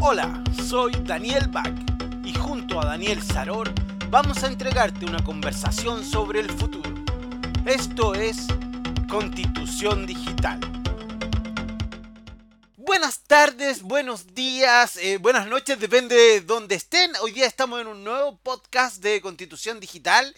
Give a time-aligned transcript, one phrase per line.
[0.00, 1.74] Hola, soy Daniel Bach
[2.24, 3.68] y junto a Daniel Saror
[4.08, 6.88] vamos a entregarte una conversación sobre el futuro.
[7.66, 8.46] Esto es
[9.10, 10.60] Constitución Digital.
[12.76, 17.10] Buenas tardes, buenos días, eh, buenas noches, depende de dónde estén.
[17.20, 20.32] Hoy día estamos en un nuevo podcast de Constitución Digital.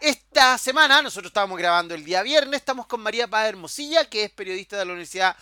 [0.00, 4.30] Esta semana, nosotros estábamos grabando el día viernes, estamos con María Paz Hermosilla, que es
[4.30, 5.36] periodista de la Universidad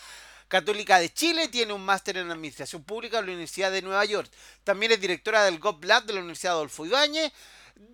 [0.51, 4.29] Católica de Chile, tiene un máster en Administración Pública en la Universidad de Nueva York.
[4.65, 7.33] También es directora del GovLab de la Universidad Adolfo Ibáñez,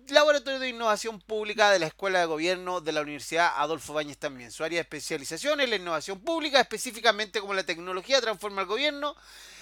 [0.09, 4.51] Laboratorio de Innovación Pública de la Escuela de Gobierno de la Universidad Adolfo Ibáñez también.
[4.51, 9.15] Su área de especialización es la innovación pública, específicamente como la tecnología transforma el gobierno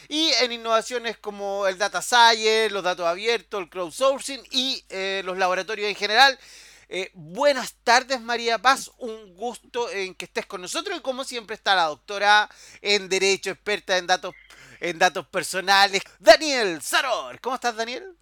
[0.07, 5.37] y en innovaciones como el data science, los datos abiertos, el crowdsourcing y eh, los
[5.37, 6.39] laboratorios en general.
[6.87, 8.91] Eh, buenas tardes, María Paz.
[8.99, 10.97] Un gusto en que estés con nosotros.
[10.97, 12.49] Y como siempre está la doctora
[12.81, 14.35] en Derecho, experta en datos,
[14.79, 17.39] en datos personales, Daniel Saror.
[17.41, 18.15] ¿Cómo estás, Daniel?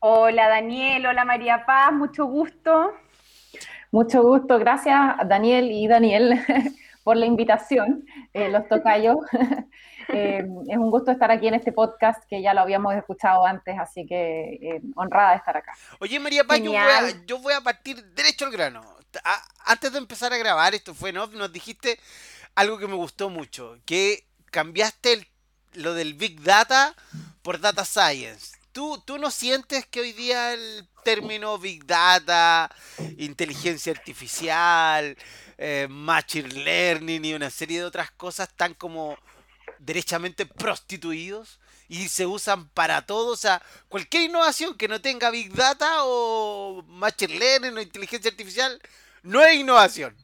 [0.00, 1.06] Hola, Daniel.
[1.06, 1.92] Hola, María Paz.
[1.92, 2.92] Mucho gusto.
[3.92, 4.58] Mucho gusto.
[4.58, 6.44] Gracias, Daniel y Daniel,
[7.04, 8.04] por la invitación.
[8.32, 8.64] Eh, los
[9.02, 9.20] yo.
[10.12, 13.78] Eh, es un gusto estar aquí en este podcast que ya lo habíamos escuchado antes,
[13.78, 15.72] así que eh, honrada de estar acá.
[16.00, 16.60] Oye, María Paz,
[17.26, 18.82] yo voy, a, partir derecho al grano.
[19.66, 21.26] antes de empezar a grabar, esto fue, ¿no?
[21.28, 21.98] Nos dijiste
[22.54, 25.26] algo que me gustó mucho, que cambiaste
[25.74, 26.94] lo del Big Data
[27.42, 28.56] por Data Science.
[28.72, 32.70] ¿Tú, ¿Tú no sientes que hoy día el término Big Data,
[33.18, 35.16] inteligencia artificial,
[35.58, 39.18] eh, Machine Learning y una serie de otras cosas están como
[39.80, 43.32] derechamente prostituidos y se usan para todo.
[43.32, 48.80] O sea, cualquier innovación que no tenga Big Data o Machine Learning o inteligencia artificial
[49.22, 50.16] no es innovación.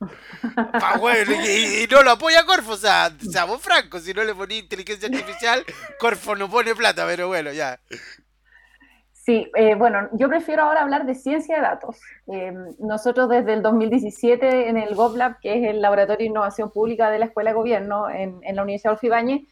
[0.00, 5.64] y, no lo apoya Corfo, o sea, seamos francos, si no le ponía inteligencia artificial,
[5.98, 7.80] Corfo no pone plata, pero bueno, ya.
[9.26, 11.98] Sí, eh, bueno, yo prefiero ahora hablar de ciencia de datos.
[12.28, 17.10] Eh, nosotros desde el 2017 en el GovLab, que es el Laboratorio de Innovación Pública
[17.10, 19.42] de la Escuela de Gobierno en, la Universidad de Orfibáñez,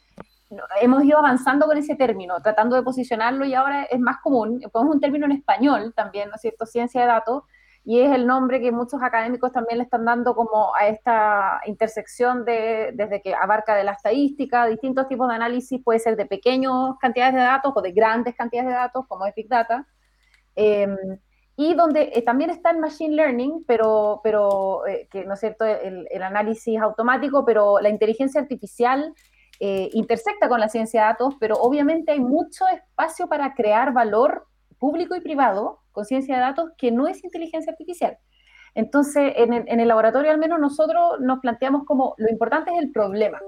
[0.81, 4.61] hemos ido avanzando con ese término, tratando de posicionarlo y ahora es más común.
[4.73, 6.67] Ponemos un término en español también, ¿no es cierto?
[6.67, 7.43] Ciencia de datos,
[7.87, 12.47] y es el nombre que muchos académicos también le están dando como a esta intersección
[12.47, 16.73] de, desde que abarca de la estadística, distintos tipos de análisis, puede ser de pequeñas
[16.99, 19.87] cantidades de datos o de grandes cantidades de datos, como es Big Data,
[20.57, 20.97] em,
[21.57, 25.67] y donde eh, también está el Machine Learning, pero, pero eh, que no es cierto,
[25.67, 29.15] el, análisis automático, pero la inteligencia artificial
[29.61, 34.47] eh, intersecta con la ciencia de datos, pero obviamente hay mucho espacio para crear valor
[34.85, 38.19] público y privado con ciencia de datos que no es inteligencia artificial.
[38.75, 43.41] Entonces, en el, laboratorio al menos nosotros nos planteamos como lo importante es el problema.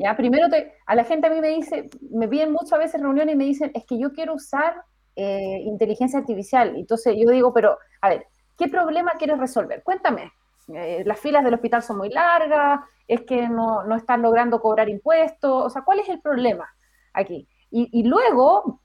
[0.00, 0.16] ¿ya?
[0.16, 0.46] Primero,
[0.86, 3.72] a la gente a mí me dice, me piden muchas veces reuniones y me dicen,
[3.74, 4.74] es que yo quiero usar
[5.16, 6.76] eh, inteligencia artificial.
[6.76, 8.26] Entonces yo digo, pero, a ver,
[8.56, 9.82] ¿qué problema quieres resolver?
[9.82, 10.32] Cuéntame.
[10.74, 14.88] Eh, las filas del hospital son muy largas, es que no, no, están logrando cobrar
[14.88, 16.66] impuestos, o sea, ¿cuál es el problema
[17.12, 17.46] aquí?
[17.76, 18.80] Y luego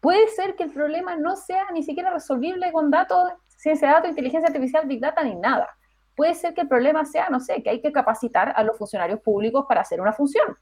[0.00, 4.10] puede ser que el problema no sea ni siquiera resolvible con datos, ciencia de datos,
[4.10, 5.68] inteligencia artificial, big data, ni nada.
[6.16, 9.20] Puede ser que el problema sea, no sé, que hay que capacitar a los funcionarios
[9.20, 10.56] públicos para hacer una función.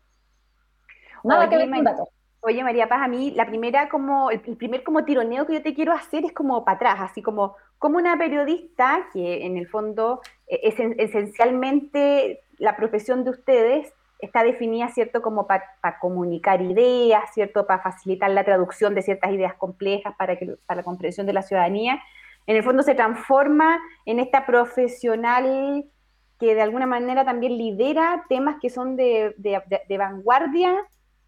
[1.24, 2.08] Nada que ver con datos.
[2.40, 5.74] Oye, María Paz, a mí la primera como, el, primer como tironeo que yo te
[5.74, 10.20] quiero hacer es como para atrás, así como, como una periodista que en el fondo
[10.46, 17.66] e, es esencialmente la profesión de ustedes está definida, ¿cierto?, como para comunicar ideas, ¿cierto?,
[17.66, 21.42] para facilitar la traducción de ciertas ideas complejas para, que, para la comprensión de la
[21.42, 22.02] ciudadanía.
[22.46, 25.84] En el fondo se transforma en esta profesional
[26.38, 29.34] que de alguna manera también lidera temas que son de,
[29.98, 30.74] vanguardia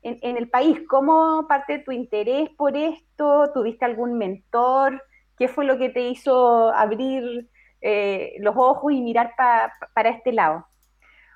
[0.02, 0.80] en, el país.
[0.88, 3.50] ¿Cómo parte de tu interés por esto?
[3.52, 5.02] ¿Tuviste algún mentor?
[5.36, 7.48] ¿Qué fue lo que te hizo abrir
[7.80, 9.34] eh, los ojos y mirar
[9.94, 10.66] para este lado?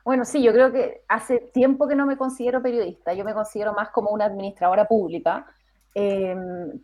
[0.04, 3.72] Bueno, sí, yo creo que hace tiempo que no me considero periodista, yo me considero
[3.72, 5.46] más como una administradora pública.
[5.94, 6.78] Em,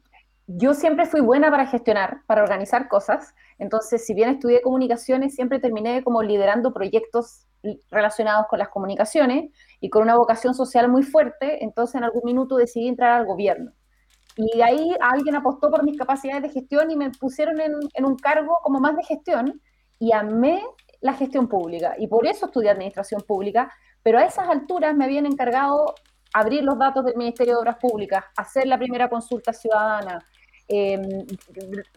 [0.47, 5.61] yo siempre fui buena para gestionar, para organizar cosas, entonces si bien estudié comunicaciones, siempre
[5.61, 7.47] terminé como liderando proyectos
[7.91, 9.51] relacionados con las comunicaciones
[9.81, 13.73] y con una vocación social muy fuerte, entonces en algún minuto decidí entrar al gobierno.
[14.37, 18.17] Y ahí alguien apostó por mis capacidades de gestión y me pusieron en, en un
[18.17, 19.61] cargo como más de gestión
[19.99, 20.63] y amé
[21.01, 25.27] la gestión pública y por eso estudié administración pública, pero a esas alturas me habían
[25.27, 25.95] encargado
[26.33, 30.25] abrir los datos del Ministerio de Obras Públicas, hacer la primera consulta ciudadana,
[30.69, 31.27] em,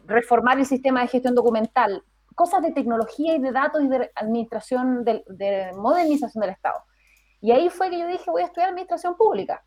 [0.05, 2.03] reformar el sistema de gestión documental,
[2.33, 6.79] cosas de tecnología y de datos y de administración, de, de, modernización del Estado.
[7.41, 9.63] Y ahí fue que yo dije, voy a estudiar administración pública.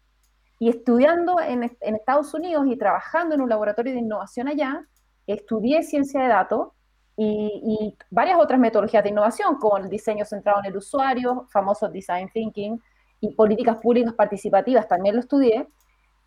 [0.58, 4.86] Y estudiando en, Estados Unidos y trabajando en un laboratorio de innovación allá,
[5.26, 6.68] estudié ciencia de datos
[7.16, 12.28] y, varias otras metodologías de innovación, como el diseño centrado en el usuario, famoso design
[12.32, 12.80] thinking,
[13.20, 15.66] y políticas públicas participativas, también lo estudié.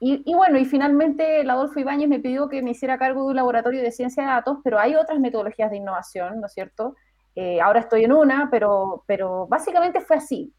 [0.02, 3.36] Y, bueno, y finalmente el Adolfo Ibáñez me pidió que me hiciera cargo de un
[3.36, 6.96] laboratorio de ciencia de datos, pero hay otras metodologías de innovación, ¿no es cierto?
[7.36, 10.54] Eh, ahora estoy en una, pero, pero básicamente fue así.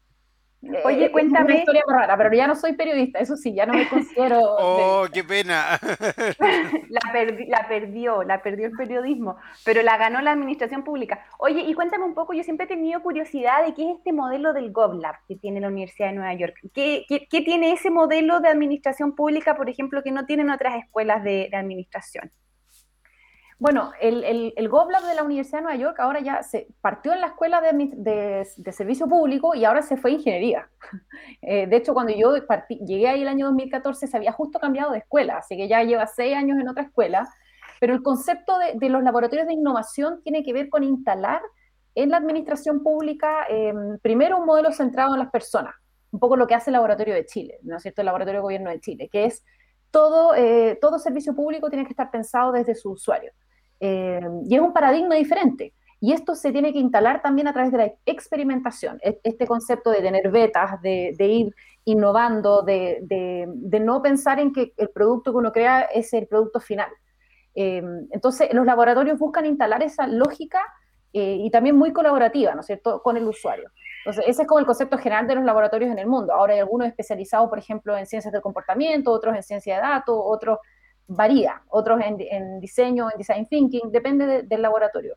[0.85, 1.45] Oye, eh, cuéntame.
[1.45, 4.39] una historia muy rara, pero ya no soy periodista, eso sí, ya no me considero.
[4.59, 5.79] ¡Oh, qué pena!
[6.89, 7.01] la,
[7.47, 11.25] la perdió, la perdió el periodismo, pero la ganó la administración pública.
[11.39, 14.53] Oye, y cuéntame un poco, yo siempre he tenido curiosidad de qué es este modelo
[14.53, 16.55] del GovLab que tiene la Universidad de Nueva York.
[16.73, 21.23] ¿Qué, qué, tiene ese modelo de administración pública, por ejemplo, que no tienen otras escuelas
[21.23, 22.31] de administración?
[23.61, 27.21] Bueno, el, el, GovLab de la Universidad de Nueva York ahora ya se partió en
[27.21, 30.69] la escuela de, de, servicio público y ahora se fue a ingeniería.
[31.43, 32.35] Eh, de hecho, cuando yo
[32.69, 36.07] llegué ahí el año 2014 se había justo cambiado de escuela, así que ya lleva
[36.07, 37.29] seis años en otra escuela.
[37.79, 41.41] Pero el concepto de, de los laboratorios de innovación tiene que ver con instalar
[41.93, 45.75] en la administración pública, em, primero, un modelo centrado en las personas,
[46.09, 48.01] un poco lo que hace el Laboratorio de Chile, ¿no es cierto?
[48.01, 49.43] El Laboratorio de Gobierno de Chile, que es
[49.91, 53.31] todo, eh, todo servicio público tiene que estar pensado desde su usuario.
[53.83, 55.73] Eh, y es un paradigma diferente.
[55.99, 59.89] Y esto se tiene que instalar también a través de la experimentación, e-, este concepto
[59.89, 61.55] de tener betas, de, ir
[61.85, 63.47] innovando, de,
[63.81, 66.89] no pensar en que el producto que uno crea es el producto final.
[67.55, 70.61] Eh, entonces, los laboratorios buscan instalar esa lógica
[71.11, 73.69] eh, y también muy colaborativa, ¿no es cierto?, con el usuario.
[74.05, 76.33] Entonces, ese es como el concepto general de los laboratorios en el mundo.
[76.33, 80.15] Ahora hay algunos especializados, por ejemplo, en ciencias del comportamiento, otros en ciencia de datos,
[80.19, 80.59] otros
[81.11, 85.15] varía, otros en, diseño, en design thinking, depende del laboratorio.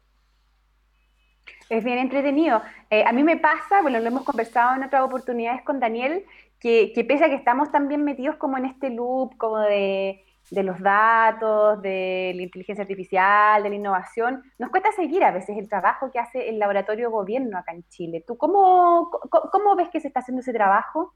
[1.68, 2.62] Es bien entretenido.
[2.90, 6.24] Eh, a mí me pasa, bueno, lo hemos conversado en otras oportunidades con Daniel,
[6.58, 11.80] que, pese a que estamos también metidos como en este loop, como de, los datos,
[11.82, 16.18] de la inteligencia artificial, de la innovación, nos cuesta seguir a veces el trabajo que
[16.18, 18.24] hace el laboratorio gobierno acá en Chile.
[18.26, 21.14] ¿Tú cómo, cómo ves que se está haciendo ese trabajo?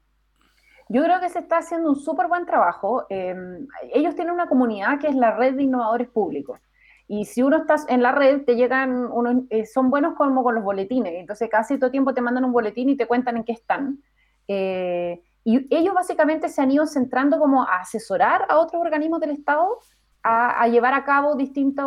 [0.91, 3.05] Yo creo que se está haciendo un súper buen trabajo.
[3.09, 6.59] Em, ellos tienen una comunidad que es la red de innovadores públicos.
[7.07, 10.55] Y si uno está en la red, te llegan, uno, eh, son buenos como con
[10.55, 11.13] los boletines.
[11.15, 14.03] Entonces, casi todo tiempo te mandan un boletín y te cuentan en qué están.
[14.47, 19.31] Eh, y ellos básicamente se han ido centrando como a asesorar a otros organismos del
[19.31, 19.79] Estado
[20.23, 21.85] a, a llevar a cabo distintas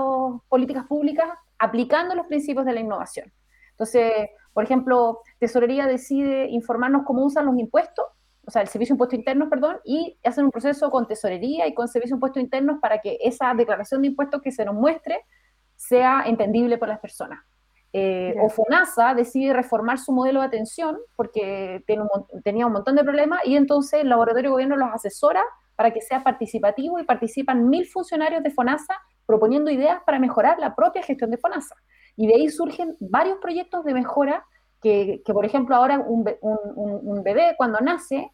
[0.48, 1.28] políticas públicas
[1.58, 3.32] aplicando los principios de la innovación.
[3.72, 8.06] Entonces, por ejemplo, Tesorería decide informarnos cómo usan los impuestos
[8.44, 11.74] o sea, el Servicio de Impuestos Internos, perdón, y hacen un proceso con tesorería y
[11.74, 15.24] con Servicio de Impuestos Internos para que esa declaración de impuestos que se nos muestre
[15.76, 17.40] sea entendible por las personas.
[17.94, 21.84] Eh, o FONASA decide reformar su modelo de atención porque
[22.42, 25.42] tenía un montón de problemas y entonces el laboratorio de gobierno los asesora
[25.76, 28.94] para que sea participativo y participan mil funcionarios de FONASA
[29.26, 31.74] proponiendo ideas para mejorar la propia gestión de FONASA.
[32.16, 34.44] Y de ahí surgen varios proyectos de mejora
[34.82, 36.24] que, por ejemplo, ahora un,
[37.22, 38.30] bebé cuando nace,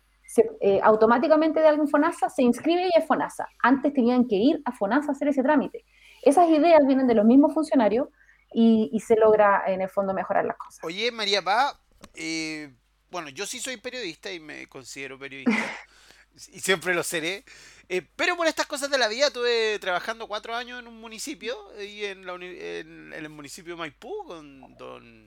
[0.60, 3.46] eh, automáticamente de algún FONASA se inscribe y es FONASA.
[3.62, 5.84] Antes tenían que ir a FONASA a hacer ese trámite.
[6.22, 8.08] Esas ideas vienen de los mismos funcionarios
[8.52, 10.82] y, se logra en el fondo mejorar las cosas.
[10.82, 11.78] Oye, María Pa,
[12.14, 12.74] eh,
[13.10, 15.52] bueno, yo sí soy periodista y me considero periodista.
[16.52, 17.44] y siempre lo seré.
[17.90, 21.56] Eh, pero por estas cosas de la vida estuve trabajando cuatro años en un municipio,
[21.82, 25.26] y en, en, el municipio de Maipú, con don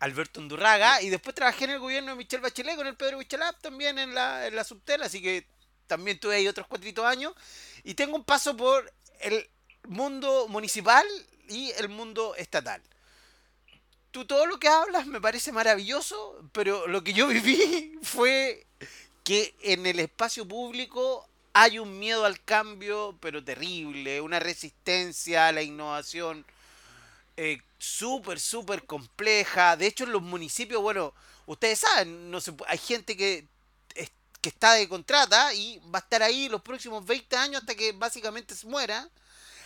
[0.00, 3.60] Alberto Undurraga, y después trabajé en el gobierno de Michelle Bachelet con el Pedro Huichalap
[3.60, 5.46] también en la, en subtel, así que
[5.86, 7.34] también tuve ahí otros cuatritos años,
[7.84, 9.48] y tengo un paso por el
[9.88, 11.06] mundo municipal
[11.48, 12.82] y el mundo estatal.
[14.10, 18.66] Tú todo lo que hablas me parece maravilloso, pero lo que yo viví fue
[19.24, 25.52] que en el espacio público hay un miedo al cambio, pero terrible, una resistencia a
[25.52, 26.44] la innovación
[27.38, 29.76] eh, súper, súper compleja.
[29.76, 31.14] De hecho, en los municipios, bueno,
[31.46, 33.48] ustedes saben, no se, hay gente que,
[34.46, 37.92] que está de contrata y va a estar ahí los próximos 20 años hasta que
[37.92, 39.08] básicamente se muera.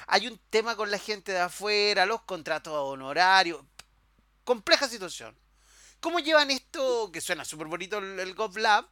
[0.06, 3.62] Hay un tema con la gente de afuera, los contratos honorarios.
[4.44, 5.36] Compleja situación.
[6.00, 8.86] ¿Cómo llevan esto, que suena súper bonito el, GovLab,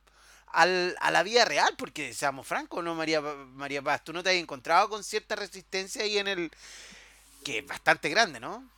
[0.49, 1.75] al, a la vida real?
[1.79, 4.05] Porque seamos francos, ¿no, María, María Paz?
[4.05, 6.51] ¿Tú no te has encontrado con cierta resistencia ahí en el...
[7.43, 8.78] que es bastante grande, ¿no?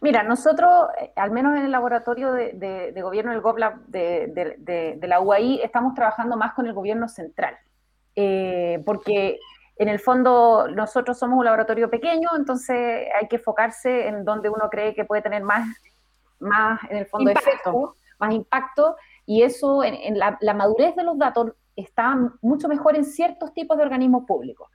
[0.00, 5.60] Mira, nosotros, eh, al menos en el laboratorio de, gobierno del GovLab de, la UAI,
[5.62, 7.56] estamos trabajando más con el gobierno central,
[8.16, 9.38] eh, porque
[9.76, 14.68] en el fondo nosotros somos un laboratorio pequeño, entonces hay que enfocarse en donde uno
[14.70, 15.66] cree que puede tener más,
[16.38, 18.96] más en el fondo, efecto, más impacto,
[19.26, 23.84] y eso, en, la, madurez de los datos, está mucho mejor en ciertos tipos de
[23.84, 24.68] organismos públicos.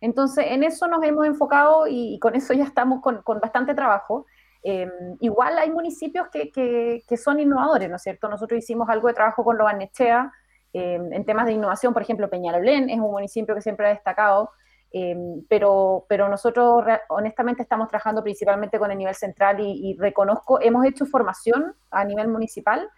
[0.00, 4.26] Entonces, en eso nos hemos enfocado y, con eso ya estamos con, bastante trabajo.
[4.62, 8.28] Em, igual hay municipios que, que, son innovadores, ¿no es cierto?
[8.28, 10.32] Nosotros hicimos algo de trabajo con los Barnechea
[10.72, 14.50] em, en temas de innovación, por ejemplo, Peñalolén es un municipio que siempre ha destacado,
[14.90, 20.60] em, pero, pero nosotros honestamente estamos trabajando principalmente con el nivel central y, y reconozco,
[20.60, 22.88] hemos hecho formación a nivel municipal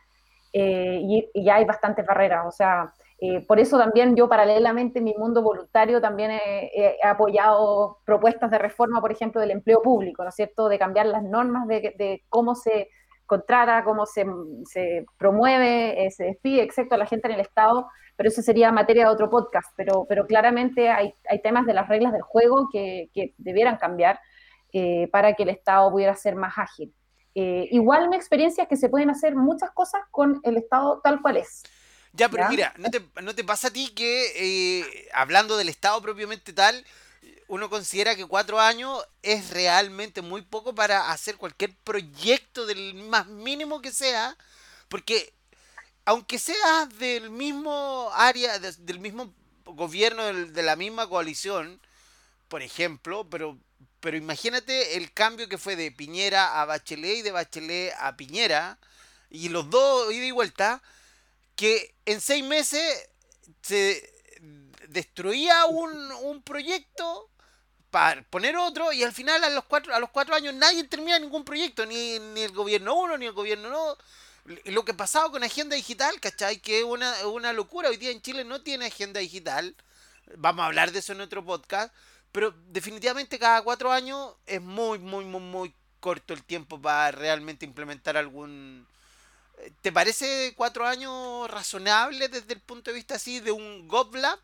[0.53, 5.05] eh, y, ya hay bastantes barreras, o sea, eh, por eso también yo paralelamente en
[5.05, 10.31] mi mundo voluntario también he, apoyado propuestas de reforma, por ejemplo, del empleo público, ¿no
[10.31, 10.69] es cierto?
[10.69, 12.89] De cambiar las normas de, cómo se
[13.27, 14.25] contrata, cómo se,
[15.19, 19.05] promueve, eh, se despide, excepto a la gente en el Estado, pero eso sería materia
[19.05, 23.77] de otro podcast, pero, pero claramente hay, temas de las reglas del juego que, debieran
[23.77, 24.19] cambiar
[25.13, 26.95] para que el Estado pudiera ser más ágil.
[27.35, 31.37] Igual mi experiencia es que se pueden hacer muchas cosas con el Estado tal cual
[31.37, 31.63] es.
[32.13, 36.01] Ya, pero mira, ¿no te, ¿no te, pasa a ti que, eh, hablando del Estado
[36.03, 36.85] propiamente tal,
[37.47, 43.27] uno considera que cuatro años es realmente muy poco para hacer cualquier proyecto del más
[43.27, 44.37] mínimo que sea?
[44.89, 45.33] Porque
[46.05, 49.33] aunque sea del mismo área, del mismo
[49.65, 51.81] gobierno, de la misma coalición,
[52.49, 53.57] por ejemplo, pero,
[54.01, 58.79] pero imagínate el cambio que fue de Piñera a Bachelet y de Bachelet a Piñera,
[59.31, 60.83] y los dos ida y vuelta,
[61.55, 63.09] que en seis meses
[63.63, 64.13] se
[64.89, 67.29] destruía un, proyecto
[67.91, 71.19] para poner otro y al final a los cuatro, a los cuatro años nadie termina
[71.19, 73.97] ningún proyecto, ni, ni el gobierno uno, ni el gobierno no.
[74.65, 76.59] Lo que pasaba con agenda digital, ¿cachai?
[76.61, 77.91] Que es una, una locura.
[77.91, 79.77] Hoy día en Chile no tiene agenda digital.
[80.37, 81.93] Vamos a hablar de eso en otro podcast.
[82.33, 87.67] Pero definitivamente cada cuatro años es muy, muy, muy, muy corto el tiempo para realmente
[87.67, 88.87] implementar algún,
[89.83, 94.39] ¿Te parece cuatro años razonable desde el punto de vista así de un GovLab?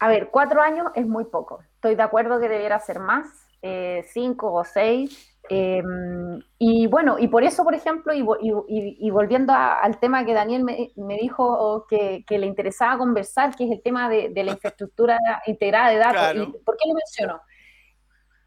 [0.00, 1.60] A ver, cuatro años es muy poco.
[1.74, 3.26] Estoy de acuerdo que debiera ser más,
[3.62, 5.27] eh, cinco o seis.
[5.50, 11.16] Em, y bueno, y por eso, por ejemplo, y, volviendo al tema que Daniel me,
[11.16, 16.54] dijo que, le interesaba conversar, que es el tema de, la infraestructura integrada de datos.
[16.64, 17.40] ¿Por qué lo menciono?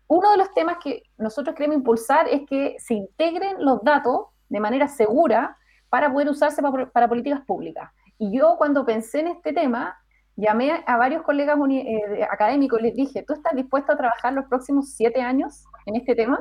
[0.07, 4.59] Uno de los temas que nosotros queremos impulsar es que se integren los datos de
[4.59, 5.57] manera segura
[5.89, 7.89] para poder usarse para, políticas públicas.
[8.17, 9.97] Y yo cuando pensé en este tema,
[10.35, 14.45] llamé a varios colegas eh, académicos y les dije, ¿tú estás dispuesto a trabajar los
[14.45, 16.39] próximos siete años en este tema?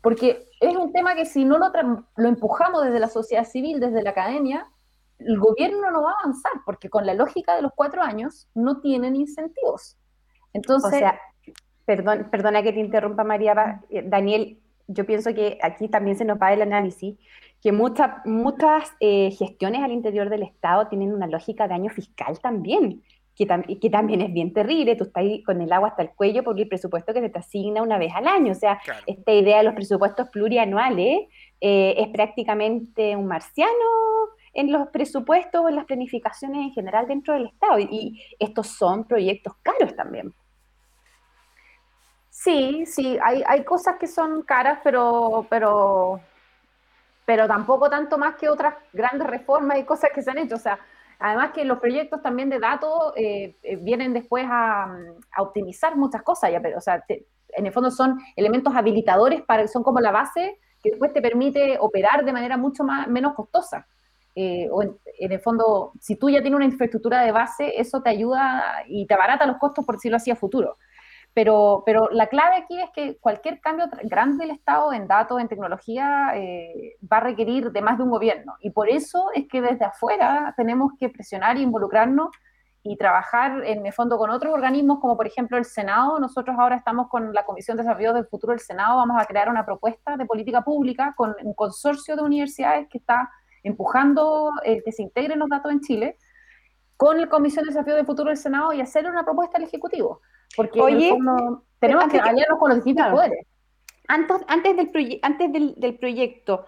[0.00, 1.70] Porque es un tema que si no lo,
[2.28, 4.66] empujamos desde la sociedad civil, desde la academia,
[5.18, 8.80] el gobierno no va a avanzar, porque con la lógica de los cuatro años no
[8.80, 9.96] tienen incentivos.
[10.52, 11.20] Entonces, o sea,
[11.84, 13.82] perdón, perdona que te interrumpa, María.
[13.90, 17.16] Eh, Daniel, yo pienso que aquí también se nos va el análisis,
[17.60, 22.38] que muchas muchas eh, gestiones al interior del Estado tienen una lógica de año fiscal
[22.40, 23.02] también,
[23.38, 24.96] que, que también es bien terrible.
[24.96, 27.38] Tú estás ahí con el agua hasta el cuello por el presupuesto que se te
[27.38, 28.52] asigna una vez al año.
[28.52, 31.28] O sea, esta idea de los presupuestos plurianuales
[31.60, 33.70] eh, es prácticamente un marciano
[34.52, 37.78] en los presupuestos, en las planificaciones en general dentro del Estado.
[37.78, 40.34] y estos son proyectos caros también.
[42.38, 46.20] Sí, sí, hay, hay cosas que son caras, pero, pero,
[47.24, 50.54] pero tampoco tanto más que otras grandes reformas y cosas que se han hecho.
[50.54, 50.78] O sea,
[51.18, 54.96] además que los proyectos también de datos eh, eh, vienen después a,
[55.38, 59.82] optimizar muchas cosas, ya, pero, o sea, en el fondo son elementos habilitadores para son
[59.82, 63.86] como la base que después te permite operar de manera mucho más, menos costosa.
[64.34, 68.10] Eh, o en, el fondo, si tú ya tienes una infraestructura de base, eso te
[68.10, 70.76] ayuda y te abarata los costos por si lo hacía futuro.
[71.38, 75.46] Pero, pero la clave aquí es que cualquier cambio grande del Estado en datos, en
[75.46, 78.56] tecnología, eh, va a requerir de más de un gobierno.
[78.60, 82.30] Y por eso es que desde afuera tenemos que presionar e involucrarnos
[82.82, 86.18] y trabajar en el fondo con otros organismos, como por ejemplo el Senado.
[86.18, 89.48] Nosotros ahora estamos con la Comisión de Desarrollo del Futuro del Senado, vamos a crear
[89.48, 93.30] una propuesta de política pública con un consorcio de universidades que está
[93.62, 96.16] empujando el que se integren los datos en Chile,
[96.98, 100.20] con la Comisión de Desarrollo del Futuro del Senado y hacer una propuesta al Ejecutivo.
[100.56, 101.16] Porque Oye,
[101.78, 103.46] tenemos que aliarnos con los distintos poderes.
[104.08, 106.66] Antes, antes, del, antes del, proyecto,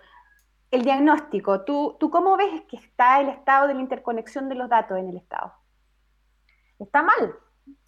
[0.71, 4.69] el diagnóstico, ¿tú, ¿tú cómo ves que está el estado de la interconexión de los
[4.69, 5.53] datos en el Estado?
[6.79, 7.35] Está mal,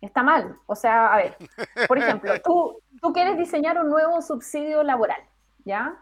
[0.01, 0.59] está mal.
[0.67, 1.37] O sea, a ver,
[1.87, 5.23] por ejemplo, tú, tú quieres diseñar un nuevo subsidio laboral,
[5.65, 5.97] ¿ya?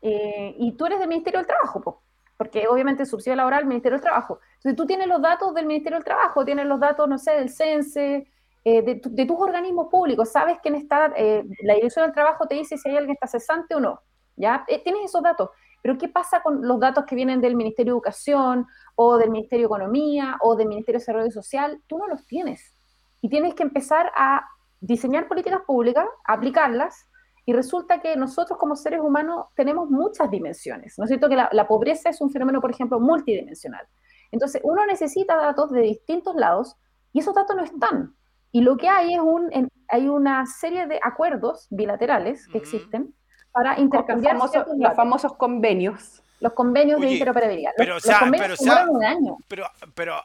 [0.00, 2.02] Eh, y tú eres del Ministerio del Trabajo,
[2.36, 4.40] porque obviamente el subsidio laboral, el Ministerio del Trabajo.
[4.56, 7.50] Entonces tú tienes los datos del Ministerio del Trabajo, tienes los datos, no sé, del
[7.50, 8.26] CENSE,
[8.66, 12.78] eh, de, tus organismos públicos, sabes quién está, eh, la dirección del trabajo te dice
[12.78, 14.00] si hay alguien que está cesante o no,
[14.36, 14.64] ¿ya?
[14.68, 15.50] Eh, tienes esos datos.
[15.82, 19.64] Pero ¿qué pasa con los datos que vienen del Ministerio de Educación o del Ministerio
[19.64, 21.82] de Economía o del Ministerio de Desarrollo Social?
[21.86, 22.74] Tú no los tienes.
[23.20, 24.48] Y tienes que empezar a
[24.80, 27.06] diseñar políticas públicas, aplicarlas,
[27.46, 30.98] y resulta que nosotros como seres humanos tenemos muchas dimensiones.
[30.98, 33.86] ¿No es cierto que la, pobreza es un fenómeno, por ejemplo, multidimensional?
[34.30, 36.76] Entonces, uno necesita datos de distintos lados
[37.12, 38.14] y esos datos no están.
[38.50, 43.14] Y lo que hay es un, hay una serie de acuerdos bilaterales que existen
[43.52, 46.22] para intercambiar los famosos, los famosos convenios.
[46.40, 47.72] Los convenios de interoperabilidad.
[47.76, 48.54] Pero, los, o sea, pero,
[48.90, 49.36] un año.
[49.48, 50.16] Pero, pero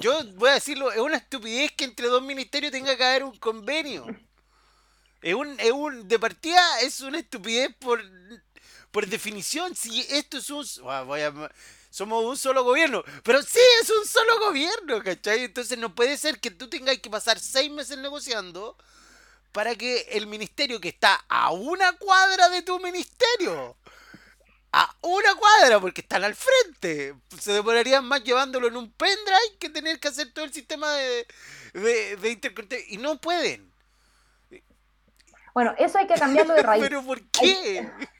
[0.00, 3.36] yo voy a decirlo, es una estupidez que entre dos ministerios tenga que haber un
[3.38, 4.06] convenio.
[5.20, 8.00] Es un, es un, de partida es una estupidez por,
[8.90, 9.74] por definición.
[9.74, 10.64] Si esto es un.
[11.90, 13.02] somos un solo gobierno.
[13.24, 15.44] Pero sí, es un solo gobierno, ¿cachai?
[15.44, 18.76] Entonces no puede ser que tú tengas que pasar seis meses negociando
[19.52, 23.76] para que el ministerio que está a una cuadra de tu ministerio.
[24.70, 27.14] A una cuadra, porque están al frente.
[27.40, 31.26] Se demorarían más llevándolo en un pendrive que tener que hacer todo el sistema de,
[31.72, 33.72] de, de Y no pueden.
[35.58, 36.84] Bueno, eso hay que cambiarlo de raíz.
[36.84, 37.90] ¿Pero por qué?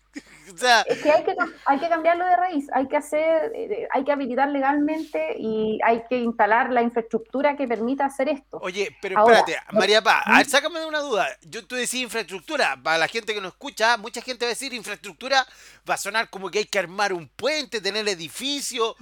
[0.88, 4.10] es que hay, que hay que cambiarlo de raíz, hay que hacer, eh, hay que
[4.10, 8.58] habilitar legalmente y hay que instalar la infraestructura que permita hacer esto.
[8.60, 11.28] Oye, pero espérate, María Paz, a ver, sácame de una duda.
[11.42, 14.74] Yo tú decís infraestructura, para la gente que nos escucha, mucha gente va a decir
[14.74, 15.46] infraestructura,
[15.88, 18.96] va a sonar como que hay que armar un puente, tener edificio,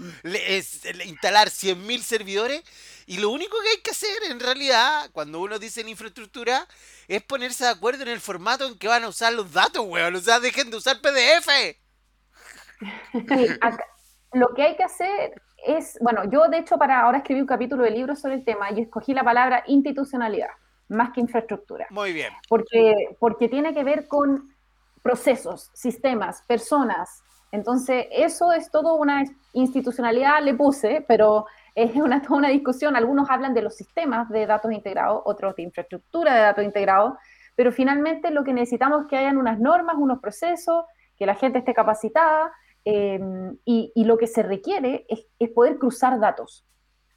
[1.06, 2.62] instalar 100.000 servidores.
[3.06, 6.66] Y lo único que hay que hacer en realidad, cuando uno dice en infraestructura,
[7.06, 10.16] es ponerse de acuerdo en el formato en que van a usar los datos, weón.
[10.16, 11.48] O sea, dejen de usar PDF.
[14.32, 17.84] lo que hay que hacer es, bueno, yo de hecho para ahora escribí un capítulo
[17.84, 20.50] de libro sobre el tema y escogí la palabra institucionalidad,
[20.88, 21.86] más que infraestructura.
[21.90, 22.32] Muy bien.
[22.48, 24.52] Porque, porque tiene que ver con
[25.02, 27.22] procesos, sistemas, personas.
[27.52, 29.22] Entonces, eso es todo una
[29.52, 32.96] institucionalidad, le puse, pero es una, toda una discusión.
[32.96, 37.14] Algunos hablan de los sistemas de datos integrados, otros de infraestructura de datos integrados,
[37.54, 40.84] pero finalmente lo que necesitamos es que hayan unas normas, unos procesos,
[41.16, 42.52] que la gente esté capacitada
[42.84, 43.20] eh,
[43.64, 46.66] y, lo que se requiere es, poder cruzar datos.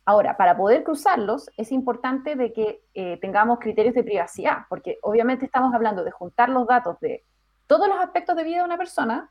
[0.05, 5.45] Ahora, para poder cruzarlos es importante de que eh, tengamos criterios de privacidad, porque obviamente
[5.45, 7.25] estamos hablando de juntar los datos de
[7.67, 9.29] todos los aspectos de vida de una persona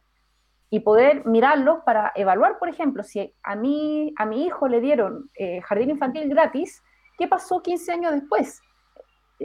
[0.71, 5.31] y poder mirarlos para evaluar, por ejemplo, si a mí, a mi hijo le dieron
[5.35, 6.83] eh, jardín infantil gratis,
[7.17, 8.61] ¿qué pasó 15 años después?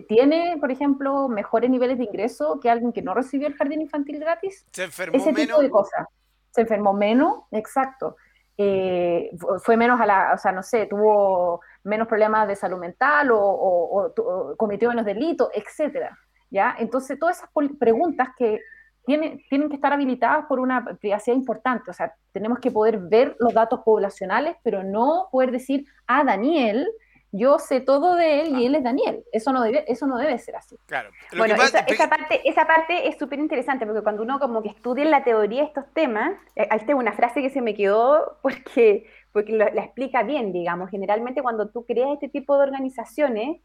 [0.08, 4.20] ¿Tiene, por ejemplo, mejores niveles de ingreso que alguien que no recibió el jardín infantil
[4.20, 4.66] gratis?
[4.72, 6.08] ¿Se enfermó Ese tipo de cosas.
[6.50, 7.44] ¿Se enfermó menos?
[7.52, 8.18] Exacto.
[8.58, 9.32] Eh,
[9.64, 13.40] fue menos a la, o sea, no sé, tuvo menos problemas de salud mental o,
[13.40, 16.18] o cometió menos delitos, etcétera.
[16.50, 16.76] ¿Ya?
[16.78, 18.60] Entonces, todas esas preguntas que
[19.06, 21.92] tienen, tienen que estar habilitadas por una privacidad importante.
[21.92, 26.88] O sea, tenemos que poder ver los datos poblacionales, pero no poder decir, ah, Daniel,
[27.32, 29.24] yo sé todo de él y él es Daniel.
[29.32, 30.78] Eso no debe, eso no debe ser así.
[30.86, 31.10] Claro.
[31.36, 35.12] bueno, esa, parte, esa parte es súper interesante porque cuando uno como que estudia en
[35.12, 39.54] la teoría estos temas, eh, ahí está una frase que se me quedó porque, porque
[39.54, 40.92] la explica bien, digamos.
[40.92, 43.62] Generalmente cuando tú creas este tipo de organizaciones,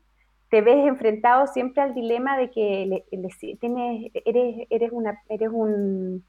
[0.51, 3.05] te ves enfrentado siempre al dilema de que
[3.61, 6.25] tienes, eres, eres, una, eres un,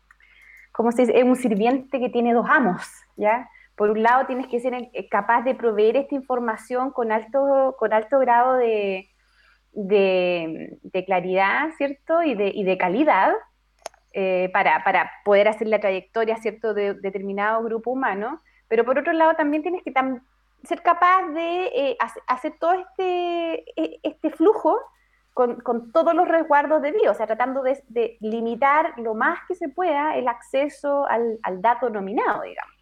[0.78, 2.84] un sirviente que tiene dos amos,
[3.16, 3.50] ¿ya?
[3.76, 7.94] Por un lado tienes que ser eh, capaz de proveer esta información con alto, con
[7.94, 9.10] alto grado de,
[9.72, 12.22] de, claridad, ¿cierto?
[12.22, 13.32] Y de, y de calidad
[14.12, 18.42] eh, para, para, poder hacer la trayectoria, ¿cierto?, de determinado grupo humano.
[18.68, 19.92] Pero por otro lado también tienes que
[20.64, 24.80] ser capaz de eh, hacer todo este, e, este flujo
[25.34, 29.70] con, con, todos los resguardos debidos, o sea, tratando de, limitar lo más que se
[29.70, 32.74] pueda el acceso al, al, dato nominado, digamos.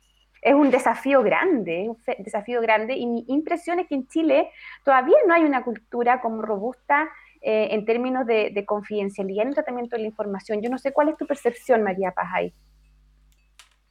[0.41, 4.49] Es un desafío grande, un desafío grande, y mi impresión es que en Chile
[4.83, 7.09] todavía no hay una cultura como robusta
[7.41, 10.61] eh, en términos de, de, confidencialidad en el tratamiento de la información.
[10.61, 12.53] Yo no sé cuál es tu percepción, María Paz, ahí.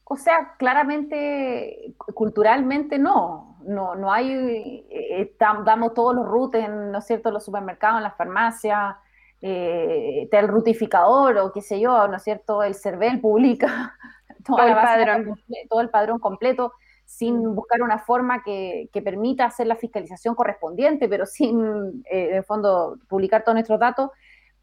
[0.08, 7.04] O sea, claramente, culturalmente no, no, no hay, eh, damos todos los rutes, ¿no es
[7.04, 8.94] cierto?, en los supermercados, en las farmacias,
[9.42, 13.96] eh, el rutificador o qué sé yo, ¿no es cierto?, el CERVEL publica
[14.46, 15.40] todo, el padrón.
[15.68, 16.72] todo el padrón completo
[17.04, 17.54] sin mm.
[17.56, 23.42] buscar una forma que, permita hacer la fiscalización correspondiente, pero sin, eh, en fondo, publicar
[23.42, 24.10] todos nuestros datos.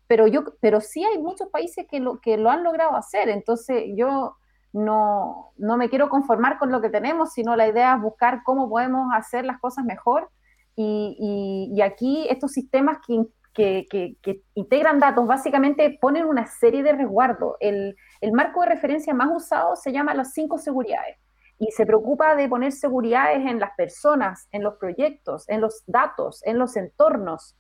[0.08, 3.28] Pero, yo, pero sí hay muchos países que lo, que lo han logrado hacer.
[3.28, 4.38] Entonces, yo
[4.74, 8.70] no, no me quiero conformar con lo que tenemos, sino la idea es buscar cómo
[8.70, 10.30] podemos hacer las cosas mejor.
[10.76, 17.56] Y, y, aquí estos sistemas que que, integran datos básicamente ponen una serie de resguardos.
[17.60, 21.18] El, el, marco de referencia más usado se llama las cinco seguridades
[21.60, 26.42] y se preocupa de poner seguridades en las personas, en los proyectos, en los datos,
[26.46, 27.56] en los entornos.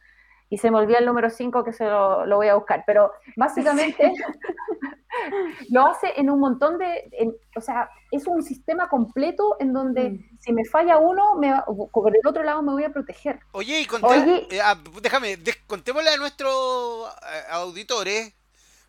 [0.53, 3.11] Y se me olvidó el número 5 que se lo, lo, voy a buscar, pero
[3.35, 4.13] básicamente
[5.71, 7.09] lo hace en un montón de,
[7.55, 10.37] o sea, es un sistema completo en donde mm.
[10.39, 11.51] si me falla uno, me,
[11.91, 13.39] por el otro lado me voy a proteger.
[13.53, 18.31] Oye, y conté, eh, ah, déjame, contémosle a nuestros eh, auditores,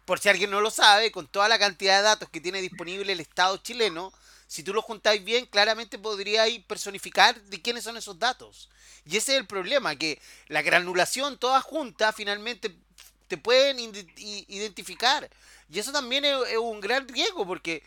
[0.04, 3.10] por si alguien no lo sabe, con toda la cantidad de datos que tiene disponible
[3.10, 4.12] el Estado chileno,
[4.46, 8.68] si tú lo juntáis bien, claramente podríais personificar de quiénes son esos datos.
[9.06, 12.74] Y ese es el problema, que la granulación toda junta finalmente
[13.28, 15.28] te pueden identificar.
[15.70, 17.82] Y eso también es, un gran riesgo porque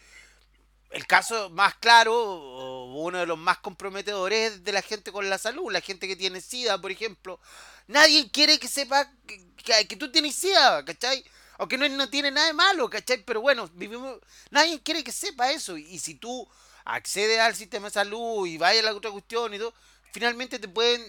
[0.92, 5.30] el caso más claro, o uno de los más comprometedores es de la gente con
[5.30, 7.40] la salud, la gente que tiene SIDA, por ejemplo.
[7.88, 11.24] Nadie quiere que sepa que, que, tú tienes SIDA, ¿cachai?
[11.58, 13.24] Aunque no, no, tiene nada de malo, ¿cachai?
[13.26, 14.20] Pero bueno, vivimos,
[14.52, 15.78] nadie quiere que sepa eso.
[15.78, 16.48] Y si tú
[16.86, 19.74] accedes al sistema de salud y vayas a la otra cuestión y todo,
[20.12, 21.02] finalmente te pueden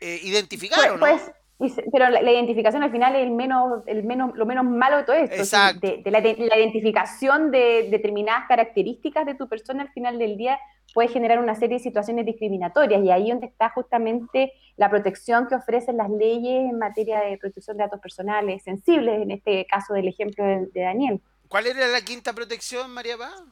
[0.00, 1.32] eh, identificar, pues, ¿o no?
[1.58, 5.04] Pues, pero la, identificación al final es el menos, el menos, lo menos malo de
[5.04, 5.80] todo esto.
[5.80, 10.58] De, la, identificación de determinadas características de tu persona al final del día
[10.94, 15.54] puede generar una serie de situaciones discriminatorias y ahí donde está justamente la protección que
[15.54, 20.08] ofrecen las leyes en materia de protección de datos personales sensibles, en este caso del
[20.08, 21.20] ejemplo de, Daniel.
[21.48, 23.42] ¿Cuál era la quinta protección, María Paz?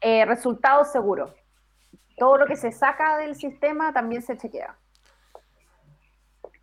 [0.00, 1.30] Eh, resultados seguros.
[2.16, 4.76] Todo lo que se saca del sistema también se chequea.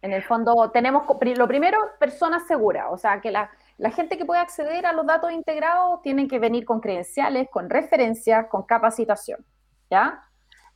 [0.01, 1.03] En el fondo, tenemos
[1.35, 3.49] lo primero, personas seguras, o sea, que la,
[3.91, 8.47] gente que puede acceder a los datos integrados tienen que venir con credenciales, con referencias,
[8.47, 9.45] con capacitación,
[9.89, 10.23] ¿ya?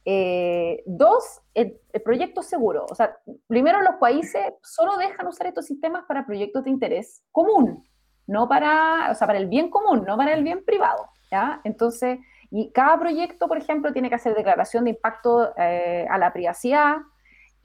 [0.06, 2.86] Eh, dos, el, proyecto seguro.
[2.90, 7.84] O sea, primero los países solo dejan usar estos sistemas para proyectos de interés común,
[8.28, 11.62] no para, o sea, para el bien común, no para el bien privado, ¿ya?
[11.64, 12.20] Entonces,
[12.52, 16.98] y cada proyecto, por ejemplo, tiene que hacer declaración de impacto eh, a la privacidad,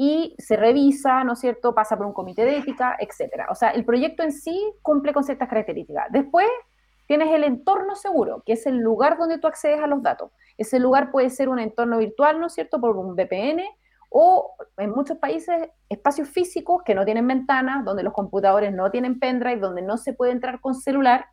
[0.00, 1.74] y se revisa, ¿no es cierto?
[1.74, 3.48] Pasa por un comité de ética, etcétera.
[3.50, 6.06] O sea, el proyecto en sí cumple con ciertas características.
[6.10, 6.46] Después
[7.06, 10.30] tienes el entorno seguro, que es el lugar donde tú accedes a los datos.
[10.58, 12.80] Ese lugar puede ser un entorno virtual, ¿no es cierto?
[12.80, 13.62] Por un VPN
[14.10, 19.18] o en muchos países espacios físicos que no tienen ventanas, donde los computadores no tienen
[19.18, 21.26] pendrive, donde no se puede entrar con celular,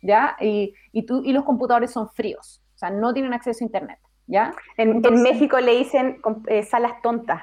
[0.00, 0.36] ¿ya?
[0.40, 3.98] Y, y, tú, y los computadores son fríos, o sea, no tienen acceso a Internet,
[4.26, 4.54] ¿ya?
[4.76, 7.42] En, México le dicen eh, salas tontas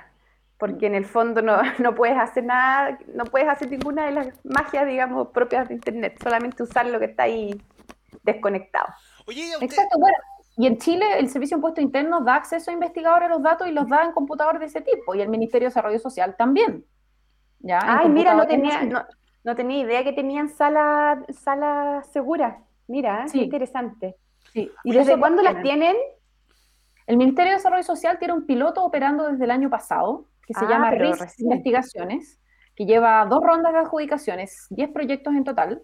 [0.58, 4.46] porque en el fondo no, no, puedes hacer nada, no puedes hacer ninguna de las
[4.46, 7.62] magias, digamos, propias de Internet, solamente usar lo que está ahí
[8.24, 8.88] desconectado.
[9.28, 10.18] Oye, Exacto, bueno,
[10.58, 13.68] y en Chile el Servicio de Impuestos Internos da acceso a investigadores a los datos
[13.68, 16.84] y los da en computadores de ese tipo, y el Ministerio de Desarrollo Social también.
[17.60, 17.80] ¿Ya?
[17.84, 18.84] Ay, mira, no tenía,
[19.44, 22.64] no, tenía idea que tenían sala, sala segura.
[22.88, 24.16] Mira, qué interesante.
[24.52, 24.72] Sí.
[24.84, 25.96] ¿Y desde cuándo las tienen?
[27.06, 30.66] El Ministerio de Desarrollo Social tiene un piloto operando desde el año pasado, que se
[30.66, 32.40] ah, llama RIS Investigaciones,
[32.76, 35.84] que lleva dos rondas de adjudicaciones, 10 proyectos en total,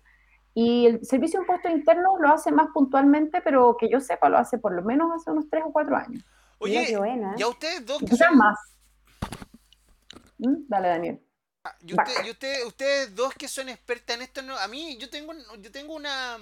[0.53, 4.37] y el Servicio de Impuestos Internos lo hace más puntualmente, pero que yo sepa, lo
[4.37, 6.23] hace por lo menos hace unos 3 o 4 años.
[6.59, 6.97] Oye,
[7.37, 7.99] ya ustedes dos...
[7.99, 8.37] Que son...
[8.37, 8.57] más.
[10.37, 10.55] ¿Mm?
[10.67, 11.21] Dale, Daniel.
[11.63, 11.93] Ah, y,
[12.29, 15.95] usted, ustedes dos que son expertas en esto, no, a mí yo tengo, yo tengo
[15.95, 16.37] una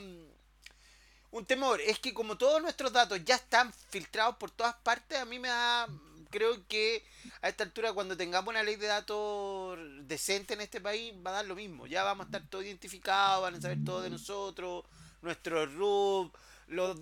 [1.32, 5.26] un temor, es que como todos nuestros datos ya están filtrados por todas partes, a
[5.26, 5.88] mí me da
[6.32, 7.06] creo que
[7.42, 11.34] a esta altura, cuando tengamos una ley de datos decente en este país, va a
[11.36, 11.86] dar lo mismo.
[11.86, 14.86] Ya vamos a estar todos identificados, van a saber todo de nosotros,
[15.22, 16.32] nuestro RUB,
[16.68, 16.98] los,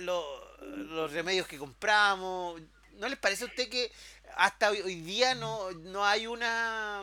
[0.00, 2.60] los remedios que compramos.
[2.92, 3.90] ¿No les parece a usted que
[4.36, 7.02] hasta hoy, día no, no hay una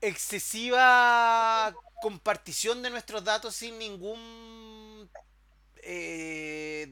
[0.00, 5.10] excesiva compartición de nuestros datos sin ningún
[5.82, 6.88] eh,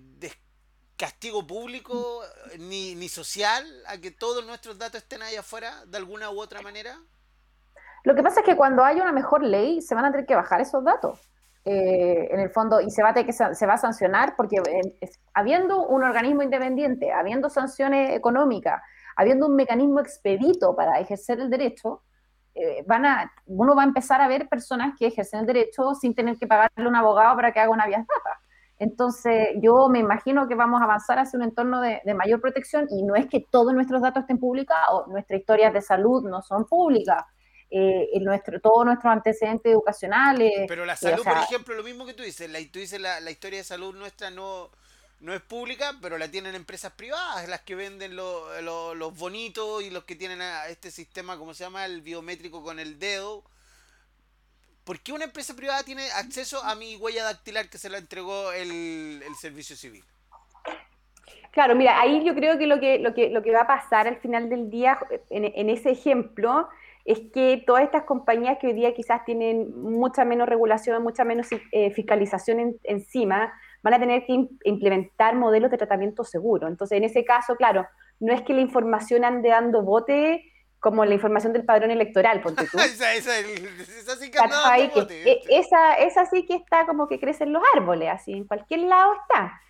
[0.99, 2.21] castigo público
[2.59, 6.61] ni, ni social a que todos nuestros datos estén ahí afuera de alguna u otra
[6.61, 6.99] manera?
[8.05, 10.35] Lo que pasa es que cuando hay una mejor ley se van a tener que
[10.35, 11.31] bajar esos datos.
[11.65, 15.11] Eh, en el fondo, y se va a que se va a sancionar porque eh,
[15.35, 18.81] habiendo un organismo independiente, habiendo sanciones económicas,
[19.17, 22.03] habiendo un mecanismo expedito para ejercer el derecho,
[22.55, 26.15] eh, van a, uno va a empezar a ver personas que ejercen el derecho sin
[26.15, 28.07] tener que pagarle a un abogado para que haga una vía.
[28.79, 33.03] Entonces, yo me imagino que vamos a avanzar hacia un entorno de, mayor protección y
[33.03, 37.25] no es que todos nuestros datos estén publicados, nuestras historias de salud no son públicas,
[37.71, 40.53] eh, nuestro, todos nuestros antecedentes educacionales.
[40.69, 43.59] Pero la salud, por ejemplo, lo mismo que tú dices, la, tú dices la, historia
[43.59, 44.71] de salud nuestra no,
[45.21, 50.05] no es pública, pero la tienen empresas privadas, las que venden los bonitos y los
[50.05, 51.85] que tienen este sistema, ¿cómo se llama?
[51.85, 53.43] El biométrico con el dedo.
[54.89, 58.53] ¿Por qué una empresa privada tiene acceso a mi huella dactilar que se la entregó
[58.53, 60.03] el, servicio civil?
[61.51, 64.09] Claro, mira, ahí yo creo que lo que, lo que, lo que va a pasar
[64.09, 64.99] al final del día,
[65.29, 66.71] en, ese ejemplo,
[67.05, 71.49] es que todas estas compañías que hoy día quizás tienen mucha menos regulación, mucha menos
[71.53, 76.67] eh, fiscalización encima, van a tener que implementar modelos de tratamiento seguro.
[76.67, 77.87] Entonces, en ese caso, claro,
[78.21, 82.67] no es que la información ande dando bote como la información del padrón electoral, ponte
[82.67, 82.79] tú.
[82.79, 84.39] esa, esa, esa, sí que
[85.25, 89.15] e, esa, esa sí que está como que crecen los árboles, así, en cualquier lado
[89.15, 89.61] está.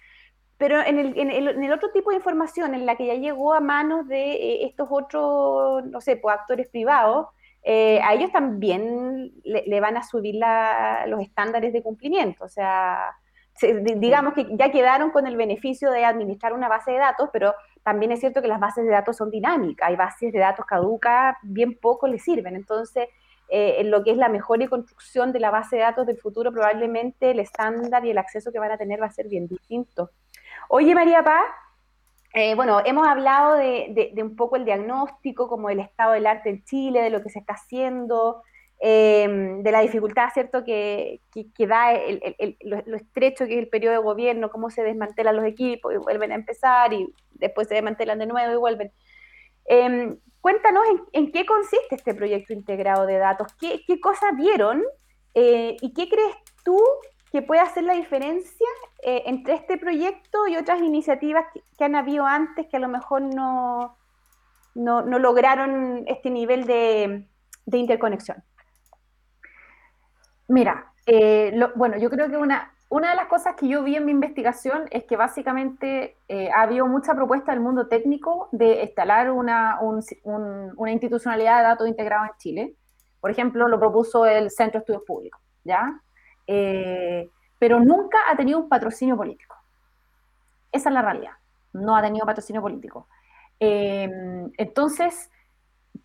[0.58, 3.14] Pero en el, en, el, en el, otro tipo de información, en la que ya
[3.14, 7.28] llegó a manos de eh, estos otros, no sé, pues, actores privados,
[7.62, 12.44] eh, a ellos también le, le van a subir la, los estándares de cumplimiento.
[12.44, 13.14] O sea,
[13.60, 18.12] digamos que ya quedaron con el beneficio de administrar una base de datos, pero también
[18.12, 21.78] es cierto que las bases de datos son dinámicas, hay bases de datos caducas, bien
[21.78, 22.56] poco les sirven.
[22.56, 23.08] Entonces,
[23.48, 26.18] eh, en lo que es la mejora y construcción de la base de datos del
[26.18, 29.46] futuro, probablemente el estándar y el acceso que van a tener va a ser bien
[29.46, 30.10] distinto.
[30.68, 31.46] Oye, María Paz,
[32.34, 36.62] eh, bueno, hemos hablado de, un poco el diagnóstico, como el estado del arte en
[36.64, 38.42] Chile, de lo que se está haciendo,
[38.80, 41.94] Em, de la dificultad, ¿cierto?, que, que, da
[42.60, 46.30] lo, estrecho que es el periodo de gobierno, cómo se desmantelan los equipos y vuelven
[46.30, 48.92] a empezar y después se desmantelan de nuevo y vuelven.
[49.66, 54.82] Em, cuéntanos en, qué consiste este proyecto integrado de datos, qué, cosas vieron
[55.34, 56.78] eh, y qué crees tú
[57.30, 58.66] que puede hacer la diferencia
[59.02, 61.44] eh, entre este proyecto y otras iniciativas
[61.76, 63.96] que, han habido antes que a lo mejor no,
[64.74, 67.28] no, no lograron este nivel de,
[67.66, 68.42] de interconexión.
[70.48, 74.04] Mira, eh, bueno, yo creo que una, una de las cosas que yo vi en
[74.06, 79.30] mi investigación es que básicamente eh, ha habido mucha propuesta del mundo técnico de instalar
[79.30, 82.74] una, una institucionalidad de datos integrado en Chile.
[83.20, 86.00] Por ejemplo, lo propuso el Centro de Estudios Públicos, ¿ya?
[86.46, 89.54] Eh, pero nunca ha tenido un patrocinio político.
[90.72, 91.32] Esa es la realidad.
[91.74, 93.08] No ha tenido patrocinio político.
[93.60, 95.30] entonces,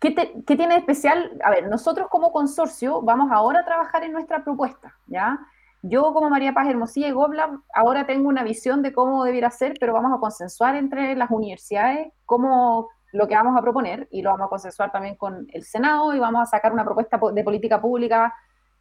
[0.00, 0.10] ¿Qué,
[0.56, 1.32] tiene especial?
[1.42, 5.38] A ver, nosotros como consorcio vamos ahora a trabajar en nuestra propuesta, ¿ya?
[5.86, 9.74] Yo como María Paz Hermosilla y Gobla ahora tengo una visión de cómo debiera ser,
[9.78, 14.30] pero vamos a consensuar entre las universidades cómo lo que vamos a proponer y lo
[14.30, 17.82] vamos a consensuar también con el Senado y vamos a sacar una propuesta de política
[17.82, 18.34] pública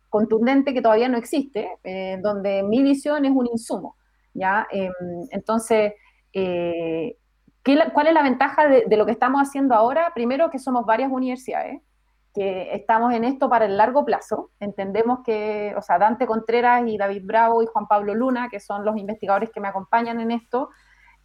[0.07, 3.97] contundente que todavía no existe, eh, donde mi visión es un insumo,
[4.33, 4.65] ¿ya?
[4.71, 4.91] Em,
[5.31, 5.93] entonces,
[6.31, 7.17] eh,
[7.93, 10.11] ¿Cuál es la ventaja de, lo que estamos haciendo ahora?
[10.13, 11.81] Primero, que somos varias universidades,
[12.33, 14.49] que estamos en esto para el largo plazo.
[14.59, 18.83] Entendemos que, o sea, Dante Contreras y David Bravo y Juan Pablo Luna, que son
[18.85, 20.69] los investigadores que me acompañan en esto,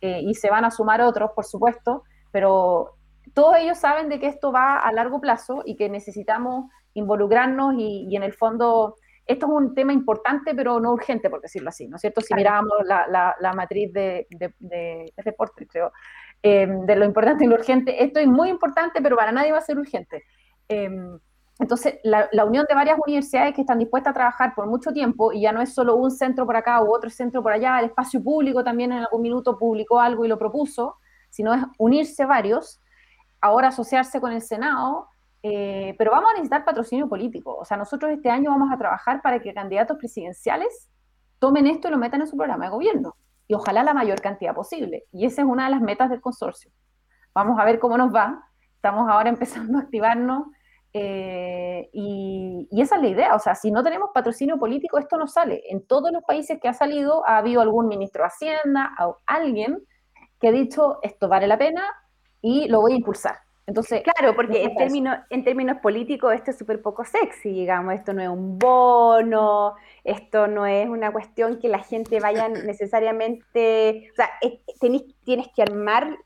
[0.00, 2.94] eh, y se van a sumar otros, por supuesto, pero
[3.34, 8.14] todos ellos saben de que esto va a largo plazo y que necesitamos involucrarnos y
[8.14, 8.96] en el fondo
[9.28, 12.22] esto es un tema importante, pero no urgente, por decirlo así, ¿no es cierto?
[12.22, 15.12] Si miramos la, la, matriz de, de, de,
[15.68, 15.92] creo,
[16.42, 19.58] em, de lo importante y lo urgente, esto es muy importante, pero para nadie va
[19.58, 20.24] a ser urgente.
[20.68, 21.18] Em,
[21.58, 25.32] entonces, la, la, unión de varias universidades que están dispuestas a trabajar por mucho tiempo,
[25.32, 27.86] y ya no es solo un centro por acá u otro centro por allá, el
[27.86, 30.96] espacio público también en algún minuto publicó algo y lo propuso,
[31.30, 32.80] sino es unirse varios,
[33.40, 35.08] ahora asociarse con el Senado,
[35.42, 37.56] eh, pero vamos a necesitar patrocinio político.
[37.56, 40.88] O sea, nosotros este año vamos a trabajar para que candidatos presidenciales
[41.38, 43.16] tomen esto y lo metan en su programa de gobierno.
[43.46, 45.04] Y ojalá la mayor cantidad posible.
[45.12, 46.70] Y esa es una de las metas del consorcio.
[47.34, 48.44] Vamos a ver cómo nos va.
[48.74, 50.48] Estamos ahora empezando a activarnos.
[50.92, 53.34] Eh, y, y, esa es la idea.
[53.34, 55.62] O sea, si no tenemos patrocinio político, esto no sale.
[55.68, 59.82] En todos los países que ha salido, ha habido algún ministro de Hacienda o alguien
[60.40, 61.84] que ha dicho esto vale la pena
[62.40, 63.38] y lo voy a impulsar.
[63.66, 68.14] Entonces, claro, porque en términos, en términos políticos esto es súper poco sexy, digamos, esto
[68.14, 69.74] no es un bono,
[70.04, 74.30] esto no es una cuestión que la gente vaya necesariamente, o sea,
[74.80, 76.16] tienes que armar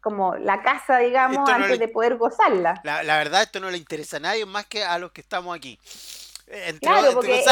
[0.00, 2.80] como la casa, digamos, antes de poder gozarla.
[2.84, 5.78] La, verdad, esto no le interesa a nadie más que a los que estamos aquí.
[6.46, 7.44] Entre, claro, porque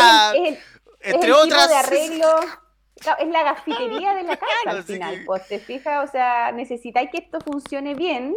[1.03, 1.69] entre otras...
[1.69, 2.29] de arreglo
[3.19, 7.19] es la gafitería de la casa al final, pues te fijas, o sea, necesitáis que
[7.19, 8.35] esto funcione bien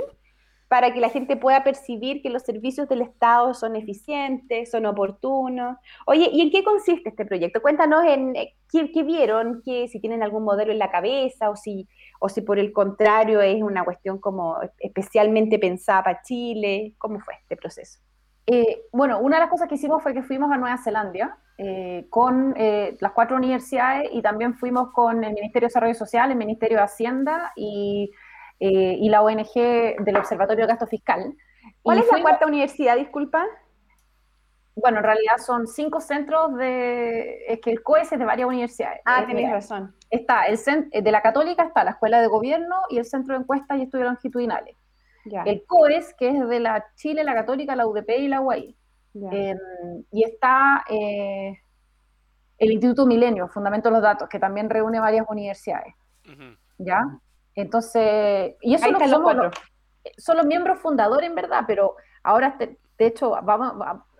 [0.67, 5.77] para que la gente pueda percibir que los servicios del Estado son eficientes, son oportunos.
[6.05, 7.61] Oye, ¿y en qué consiste este proyecto?
[7.61, 11.87] Cuéntanos en eh, qué, vieron, que si tienen algún modelo en la cabeza o si,
[12.19, 16.93] o si por el contrario es una cuestión como especialmente pensada para Chile.
[16.97, 17.99] ¿Cómo fue este proceso?
[18.45, 22.07] Eh, bueno, una de las cosas que hicimos fue que fuimos a Nueva Zelanda eh,
[22.09, 26.37] con eh, las cuatro universidades y también fuimos con el Ministerio de Desarrollo Social, el
[26.37, 28.11] Ministerio de Hacienda y,
[28.59, 29.53] y la ONG
[30.03, 31.33] del Observatorio de Gasto Fiscal.
[31.81, 33.45] ¿Cuál es la cuarta universidad, disculpa?
[34.75, 37.45] Bueno, en realidad son cinco centros de.
[37.47, 39.01] Es que el COES es de varias universidades.
[39.05, 39.95] Ah, tienes razón.
[40.09, 40.57] Está el
[41.03, 44.07] de la Católica, está la Escuela de Gobierno y el Centro de Encuestas y Estudios
[44.07, 44.75] Longitudinales.
[45.45, 48.75] El COES, que es de la Chile, la Católica, la UDP y la UAI.
[49.31, 49.57] Em,
[50.11, 51.59] y está eh,
[52.57, 55.93] el Instituto Milenio, Fundamento de los Datos, que también reúne varias universidades.
[56.77, 57.03] ¿Ya?
[57.55, 59.53] Entonces, y eso lo somos los,
[60.17, 63.73] son los miembros fundadores, en verdad, pero ahora, de hecho, vamos,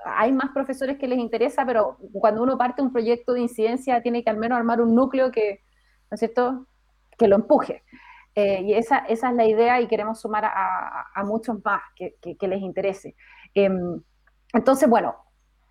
[0.04, 4.24] hay más profesores que les interesa, pero cuando uno parte un proyecto de incidencia, tiene
[4.24, 5.62] que al menos armar un núcleo que,
[6.10, 6.68] ¿no es cierto?,
[7.18, 7.84] que lo empuje.
[8.36, 12.62] Eh, y esa, esa, es la idea y queremos sumar a, muchos más que, les
[12.62, 13.16] interese.
[13.54, 14.02] Em,
[14.54, 15.16] entonces, bueno,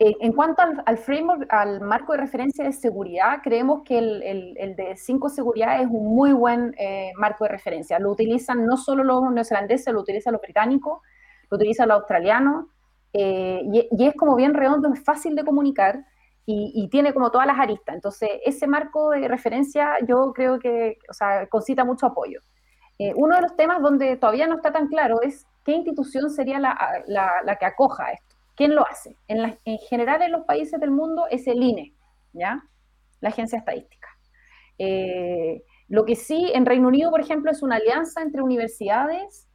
[0.00, 4.22] en cuanto al, framework, al marco de referencia de seguridad, creemos que el,
[4.56, 7.98] el, de cinco seguridad es un muy buen eh, marco de referencia.
[7.98, 11.00] Lo utilizan no solo los neozelandeses, lo utilizan los británicos,
[11.50, 12.66] lo utilizan los australianos,
[13.12, 16.04] eh, y, es como bien redondo, es fácil de comunicar
[16.50, 17.94] y, tiene como todas las aristas.
[17.94, 22.40] Entonces, ese marco de referencia yo creo que, o sea, concita mucho apoyo.
[22.98, 26.58] Eh, uno de los temas donde todavía no está tan claro es qué institución sería
[26.58, 28.36] la, la, que acoja esto.
[28.56, 29.14] ¿Quién lo hace?
[29.28, 31.94] En, en, general en los países del mundo es el INE,
[32.32, 32.62] ¿ya?
[33.20, 34.08] La Agencia Estadística.
[34.78, 39.47] Eh, lo que sí, en Reino Unido, por ejemplo, es una alianza entre universidades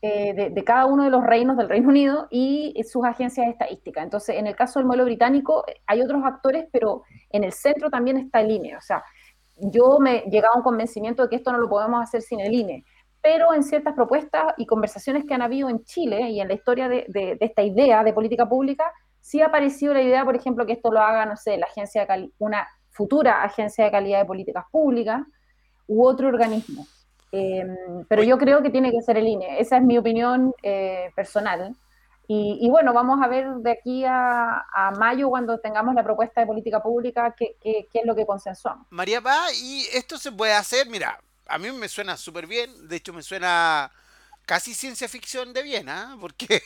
[0.00, 4.04] eh, de, cada uno de los reinos del Reino Unido y sus agencias estadísticas.
[4.04, 8.16] Entonces, en el caso del modelo británico, hay otros actores, pero en el centro también
[8.16, 8.76] está el INE.
[8.76, 9.02] O sea,
[9.56, 12.54] yo me llegaba a un convencimiento de que esto no lo podemos hacer sin el
[12.54, 12.84] INE,
[13.20, 16.88] pero en ciertas propuestas y conversaciones que han habido en Chile y en la historia
[16.88, 20.92] de, esta idea de política pública, sí ha aparecido la idea, por ejemplo, que esto
[20.92, 22.06] lo haga, no sé, la agencia
[22.38, 25.22] una futura agencia de calidad de políticas públicas
[25.88, 26.86] u otro organismo.
[27.30, 29.60] Em, pero yo creo que tiene que ser el INE.
[29.60, 31.76] Esa es mi opinión eh, personal.
[32.30, 36.82] Y, bueno, vamos a ver de aquí a, mayo, cuando tengamos la propuesta de política
[36.82, 38.86] pública, qué, es lo que consensuamos.
[38.90, 42.96] María Paz, y esto se puede hacer, mira, a mí me suena súper bien, de
[42.96, 43.90] hecho me suena
[44.44, 46.18] casi ciencia ficción de bien, ¿ah?
[46.20, 46.60] Porque,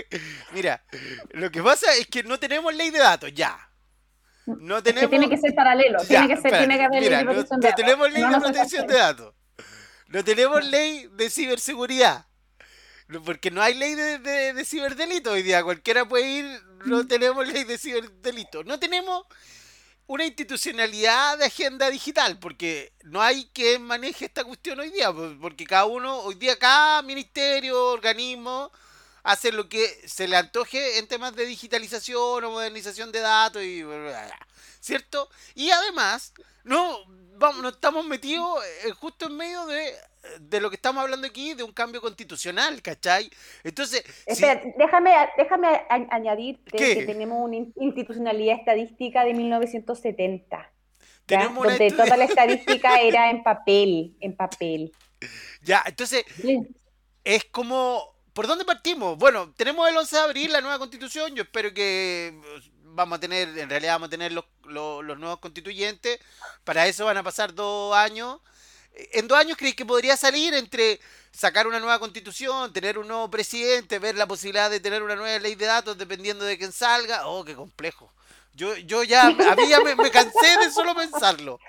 [0.54, 0.84] mira,
[1.30, 3.58] lo que pasa es que no tenemos ley de datos, ya.
[4.46, 5.10] No tenemos...
[5.10, 7.84] tiene que ser paralelo, tiene que, ser, tiene que haber ley de protección de datos.
[7.84, 9.34] tenemos ley de protección de datos.
[10.08, 12.26] No tenemos ley de ciberseguridad.
[13.24, 15.62] Porque no hay ley de, de, ciberdelito hoy día.
[15.62, 17.08] Cualquiera puede ir, no mm.
[17.08, 18.64] tenemos ley de ciberdelito.
[18.64, 19.26] No tenemos
[20.06, 25.64] una institucionalidad de agenda digital, porque no hay quien maneje esta cuestión hoy día, porque
[25.66, 28.72] cada uno, hoy día cada ministerio, organismo,
[29.22, 33.82] hace lo que se le antoje en temas de digitalización o modernización de datos y
[34.80, 35.28] ¿cierto?
[35.54, 36.32] Y además,
[36.64, 36.98] no
[37.38, 41.62] vamos, no estamos metidos eh, justo en medio de, lo que estamos hablando aquí, de
[41.62, 43.30] un cambio constitucional, ¿cachai?
[43.64, 44.04] Entonces...
[44.76, 50.72] déjame, déjame añadir que tenemos una institucionalidad estadística de 1970.
[51.26, 54.92] donde toda la estadística era en papel, en papel.
[55.62, 56.24] Ya, entonces,
[57.24, 58.18] es como...
[58.32, 59.18] ¿Por dónde partimos?
[59.18, 62.40] Bueno, tenemos el 11 de abril la nueva constitución, yo espero que
[62.98, 66.18] vamos a tener, en realidad vamos a tener los, los, nuevos constituyentes.
[66.64, 68.40] Para eso van a pasar dos años.
[69.12, 73.30] ¿En dos años creéis que podría salir entre sacar una nueva constitución, tener un nuevo
[73.30, 77.28] presidente, ver la posibilidad de tener una nueva ley de datos dependiendo de quién salga?
[77.28, 78.12] Oh, qué complejo.
[78.54, 81.60] Yo, yo ya, a mí ya me cansé de solo pensarlo.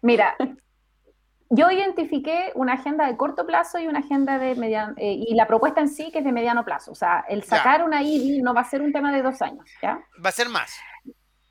[0.00, 0.34] Mira,
[1.54, 5.46] yo identifiqué una agenda de corto plazo y una agenda de mediano, eh, y la
[5.46, 6.92] propuesta en sí que es de mediano plazo.
[6.92, 9.64] O sea, el sacar una IBI no va a ser un tema de dos años,
[9.80, 10.02] ¿ya?
[10.24, 10.74] Va a ser más.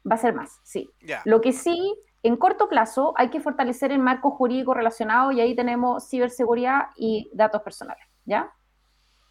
[0.10, 0.90] Va a ser más, sí.
[1.24, 5.56] Lo que sí, en corto plazo hay que fortalecer el marco jurídico relacionado y ahí
[5.56, 8.52] tenemos ciberseguridad y datos personales, ¿ya?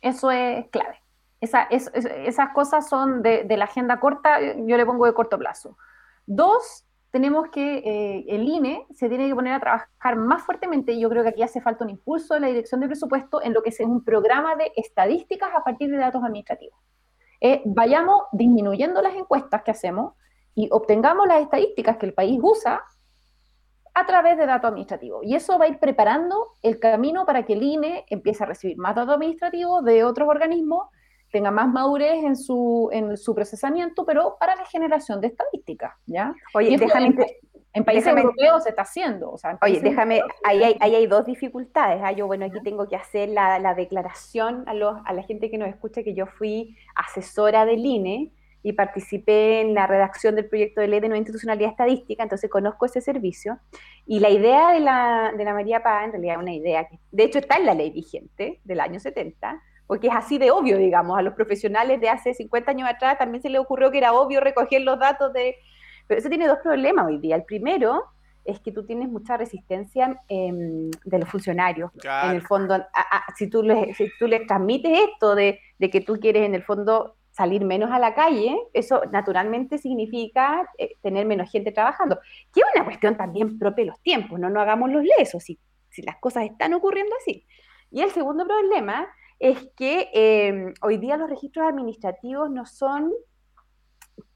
[0.01, 1.03] Eso es clave.
[1.41, 5.77] Esa, esas cosas son de, de la agenda corta, yo le pongo de corto plazo.
[6.25, 11.11] Dos, tenemos que, eh, el INE se tiene que poner a trabajar más fuertemente, yo
[11.11, 13.69] creo que aquí hace falta un impulso de la dirección de presupuesto en lo que
[13.69, 16.81] es un programa de estadísticas a partir de datos administrativos.
[17.43, 20.15] Eh, vayamos disminuyendo las encuestas que hacemos
[20.55, 22.83] y obtengamos las estadísticas que el país usa
[23.93, 25.23] a través de datos administrativos.
[25.23, 28.79] Y eso va a ir preparando el camino para que el INE empiece a recibir
[28.79, 30.89] más datos administrativos de otros organismos
[31.33, 36.35] tenga más madurez en su, en su procesamiento, pero para la generación de estadísticas, ¿ya?
[36.55, 37.17] Oye, déjame,
[37.73, 39.35] En países europeos se está haciendo.
[39.63, 42.03] Oye, déjame, ahí hay, hay, dos dificultades.
[42.05, 42.13] ¿ah?
[42.13, 45.57] Yo, bueno, aquí tengo que hacer la, la declaración a, los, a la gente que
[45.57, 48.31] nos escucha que yo fui asesora del INE
[48.63, 52.87] y participé en la redacción del proyecto de ley de nueva institucionalidad estadística, entonces conozco
[52.87, 53.59] ese servicio.
[54.07, 56.99] Y la idea de la, de la María Paz, en realidad es una idea que,
[57.11, 59.61] de hecho, está en la ley vigente del año 70,
[59.93, 63.43] porque es así de obvio, digamos, a los profesionales de hace 50 años atrás también
[63.43, 65.57] se les ocurrió que era obvio recoger los datos de...
[66.07, 67.37] Pero eso tiene dos problemas hoy día.
[67.37, 68.03] El primero
[68.43, 71.91] es que tú tienes mucha resistencia em, de los funcionarios.
[72.25, 72.83] En el fondo,
[73.37, 76.63] si, tú les, si tú les transmites esto de, de que tú quieres en el
[76.63, 82.19] fondo salir menos a la calle, eso naturalmente significa eh, tener menos gente trabajando,
[82.55, 85.59] que es una cuestión también propia de los tiempos, no, no hagamos los lesos, si,
[85.91, 87.45] si las cosas están ocurriendo así.
[87.91, 89.07] Y el segundo problema
[89.43, 93.13] es que em, hoy día los registros administrativos no son,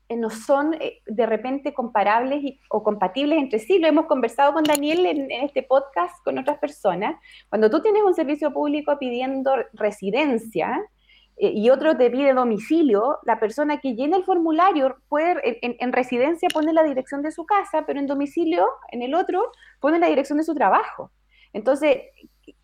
[0.08, 3.78] eh, no son eh, de repente comparables o compatibles entre sí.
[3.78, 7.14] Lo hemos conversado con Daniel en, en, este podcast con otras personas.
[7.48, 10.76] Cuando tú tienes un servicio público pidiendo residencia,
[11.38, 16.48] eh, y otro te pide domicilio, la persona que llena el formulario puede, en, residencia
[16.52, 20.38] pone la dirección de su casa, pero en domicilio, en el otro, pone la dirección
[20.38, 21.12] de su trabajo.
[21.52, 21.98] Entonces,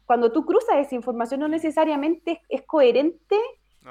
[0.06, 3.36] cuando tú cruzas esa información, no necesariamente es, coherente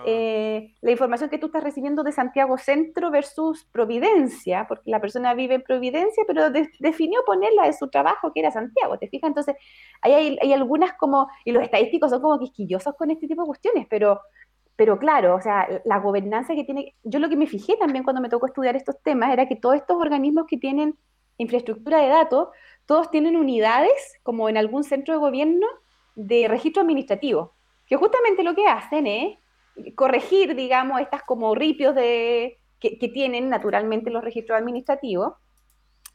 [0.05, 5.33] eh, la información que tú estás recibiendo de Santiago Centro versus Providencia, porque la persona
[5.33, 6.49] vive en Providencia, pero
[6.79, 9.27] definió ponerla de su trabajo, que era Santiago, ¿te fijas?
[9.27, 9.55] Entonces,
[10.01, 13.87] hay, hay, algunas como, y los estadísticos son como quisquillosos con este tipo de cuestiones,
[13.89, 14.21] pero
[14.81, 18.19] pero claro, o sea, la gobernanza que tiene, yo lo que me fijé también cuando
[18.19, 20.97] me tocó estudiar estos temas era que todos estos organismos que tienen
[21.37, 22.47] infraestructura de datos,
[22.87, 23.91] todos tienen unidades,
[24.23, 25.67] como en algún centro de gobierno,
[26.15, 27.53] de registro administrativo,
[27.87, 29.37] que justamente lo que hacen es
[29.95, 35.33] corregir, digamos, estas como ripios de, que, tienen naturalmente los registros administrativos,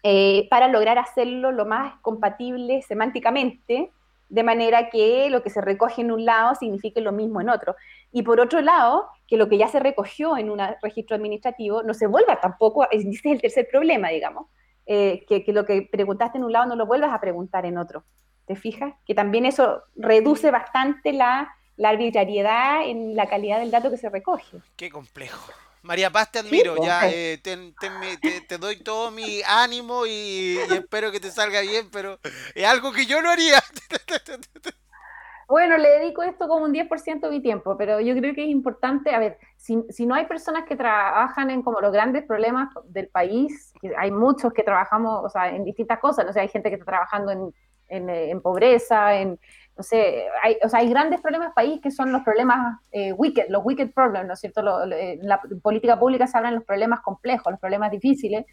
[0.03, 3.91] eh, para lograr hacerlo lo más compatible semánticamente
[4.29, 7.77] de manera que lo que se recoge en un lado signifique lo mismo en otro.
[8.13, 11.95] Y por otro lado, que lo que ya se recogió en un registro administrativo no
[11.95, 14.47] se vuelva tampoco, ese es el tercer problema, digamos,
[14.87, 18.05] eh, que, lo que preguntaste en un lado no lo vuelvas a preguntar en otro.
[18.47, 18.95] ¿Te fijas?
[19.05, 24.09] Que también eso reduce bastante la, la arbitrariedad en la calidad del dato que se
[24.09, 24.59] recoge.
[24.77, 25.53] Qué complejo.
[25.87, 31.21] María Paz, te admiro, pues, ya eh, te, doy todo mi ánimo y, espero que
[31.21, 32.19] te salga bien, pero
[32.55, 33.59] es algo que yo no haría.
[35.49, 38.51] Bueno, le dedico esto como un 10% de mi tiempo, pero yo creo que es
[38.51, 42.69] importante, a ver, si, si, no hay personas que trabajan en como los grandes problemas
[42.87, 46.69] del país, hay muchos que trabajamos, o sea, en distintas cosas, no sé, hay gente
[46.69, 47.55] que está trabajando en,
[47.89, 49.39] en, en pobreza, en,
[49.77, 53.47] no sé, hay, o sea, hay grandes problemas país que son los problemas eh, wicked,
[53.51, 54.63] los wicked problems, ¿no es cierto?
[54.91, 58.47] en la política pública se hablan los problemas complejos, los problemas difíciles,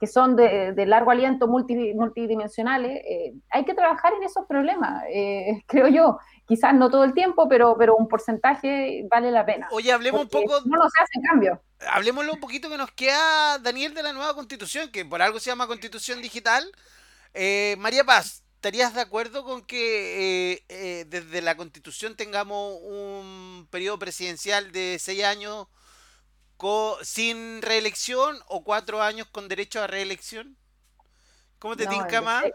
[0.00, 3.02] que son de, largo aliento multidimensionales.
[3.06, 6.18] Eh, hay que trabajar en esos problemas, eh, creo yo.
[6.46, 9.68] Quizás no todo el tiempo, pero, pero un porcentaje vale la pena.
[9.70, 10.60] Oye, hablemos un poco...
[10.64, 11.62] No, no se hace en cambio.
[11.90, 15.50] Hablemoslo un poquito que nos queda, Daniel, de la nueva constitución, que por algo se
[15.50, 16.64] llama constitución digital.
[17.78, 23.98] María Paz, ¿Estarías de acuerdo con que eh, eh, desde la constitución tengamos un periodo
[23.98, 25.66] presidencial de seis años
[27.02, 30.56] sin reelección o cuatro años con derecho a reelección?
[31.58, 32.46] ¿Cómo te tinca más?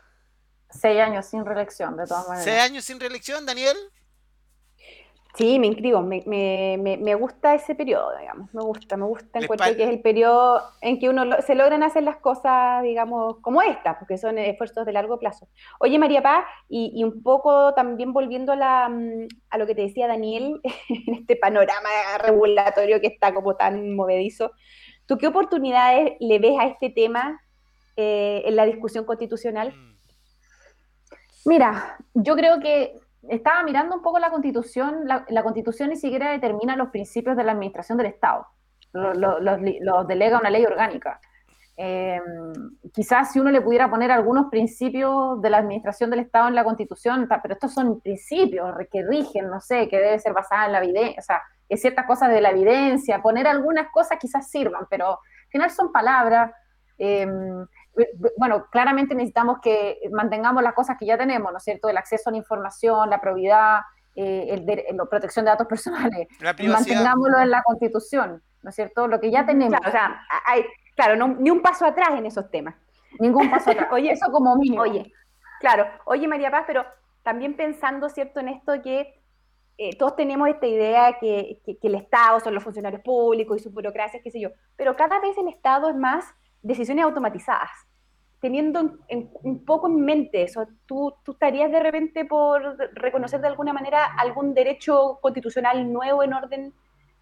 [0.71, 2.43] Seis, años sin reelección, de todas maneras.
[2.43, 3.77] ¿Seis años sin reelección, Daniel?
[5.35, 9.75] Sí, me inscribo, me, me, me, gusta ese periodo, digamos, me gusta, me gusta, encuentro
[9.75, 13.99] que es el periodo en que uno se logran hacer las cosas, digamos, como esta,
[13.99, 15.47] porque son esfuerzos de largo plazo.
[15.79, 19.75] Oye, María Paz, y, y, un poco también volviendo a, la, mm, a lo que
[19.75, 20.59] te decía Daniel,
[20.89, 21.89] en este panorama
[22.23, 24.51] regulatorio que está como tan movedizo,
[25.05, 27.39] ¿tú qué oportunidades le ves a este tema
[27.95, 29.73] eh, en la discusión constitucional?
[29.75, 29.89] Mm.
[31.45, 32.95] Mira, yo creo que
[33.27, 37.51] estaba mirando un poco la constitución, la, constitución ni siquiera determina los principios de la
[37.51, 38.47] administración del Estado,
[38.93, 41.19] los delega una ley orgánica.
[41.81, 42.19] Eh,
[42.93, 46.65] quizás si uno le pudiera poner algunos principios de la administración del Estado en la
[46.65, 50.83] constitución, pero estos son principios que rigen, no sé, que debe ser basada en la
[50.83, 55.07] evidencia, o sea, es ciertas cosas de la evidencia, poner algunas cosas quizás sirvan, pero
[55.09, 56.51] al final son palabras.
[56.97, 57.25] Eh,
[58.37, 61.89] bueno, claramente necesitamos que mantengamos las cosas que ya tenemos, ¿no es cierto?
[61.89, 63.81] El acceso a la información, la probidad,
[64.15, 64.63] eh,
[64.93, 66.27] la protección de datos personales.
[66.41, 69.07] Mantengámoslo en la Constitución, ¿no es cierto?
[69.07, 69.79] Lo que ya tenemos.
[69.79, 70.65] Claro, o sea, hay,
[70.95, 72.75] claro, no, ni un paso atrás en esos temas.
[73.19, 73.87] Ningún paso atrás.
[73.91, 74.81] oye, eso como mínimo.
[74.81, 75.11] Oye,
[75.59, 75.85] claro.
[76.05, 76.85] Oye, María Paz, pero
[77.23, 79.21] también pensando, ¿cierto?, en esto que
[79.77, 83.63] eh, todos tenemos esta idea que, que, que, el Estado son los funcionarios públicos y
[83.63, 86.25] sus burocracias, qué sé yo, pero cada vez el Estado es más
[86.61, 87.69] decisiones automatizadas.
[88.41, 93.73] teniendo un poco en mente eso, ¿tú, ¿tú estarías de repente por reconocer de alguna
[93.73, 96.73] manera algún derecho constitucional nuevo en orden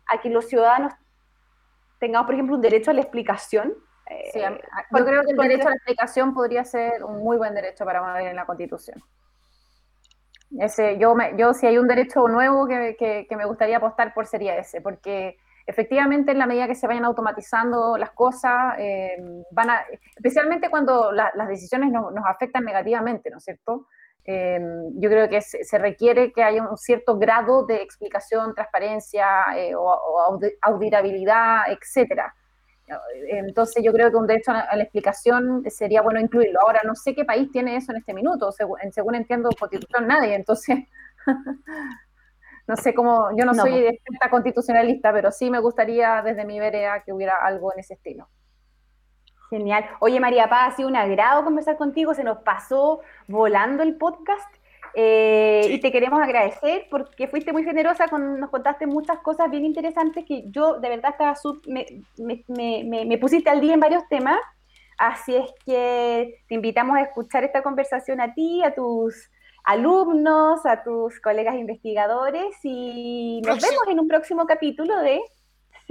[0.05, 0.93] a que los ciudadanos
[1.99, 3.73] tengamos, por ejemplo, un derecho a la explicación?
[4.31, 4.59] Sí, eh,
[4.95, 7.99] yo creo que el derecho a la explicación podría ser un muy buen derecho para
[7.99, 9.01] poner en la Constitución.
[10.59, 12.95] Ese, yo, me, yo si hay un derecho nuevo que,
[13.27, 15.37] que, me gustaría apostar por sería ese, porque
[15.67, 19.17] efectivamente en la medida que se vayan automatizando las cosas, eh,
[19.51, 23.87] van a, especialmente cuando las decisiones nos afectan negativamente, ¿no es cierto?
[24.25, 24.59] Eh,
[24.95, 29.27] yo creo que se, requiere que haya un cierto grado de explicación, transparencia
[29.77, 32.33] o, o auditabilidad, etcétera.
[33.29, 36.61] Entonces yo creo que un derecho a la explicación sería bueno incluirlo.
[36.61, 40.35] Ahora, no sé qué país tiene eso en este minuto, según, según entiendo, constitución nadie,
[40.35, 40.77] entonces
[42.67, 43.93] no sé cómo, yo no, soy pues.
[43.93, 48.27] experta constitucionalista, pero sí me gustaría desde mi vereda que hubiera algo en ese estilo.
[49.49, 49.85] Genial.
[50.01, 54.53] Oye, María Paz, ha sido un agrado conversar contigo, se nos pasó volando el podcast.
[54.99, 59.63] Eh, y te queremos agradecer porque fuiste muy generosa, con, nos contaste muchas cosas bien
[59.63, 61.35] interesantes que yo de verdad estaba
[61.67, 61.85] me,
[62.47, 64.39] me, me, pusiste al día en varios temas.
[64.97, 69.29] Así es que te invitamos a escuchar esta conversación a ti, a tus
[69.67, 75.19] alumnos, a tus colegas investigadores y nos vemos en un próximo capítulo de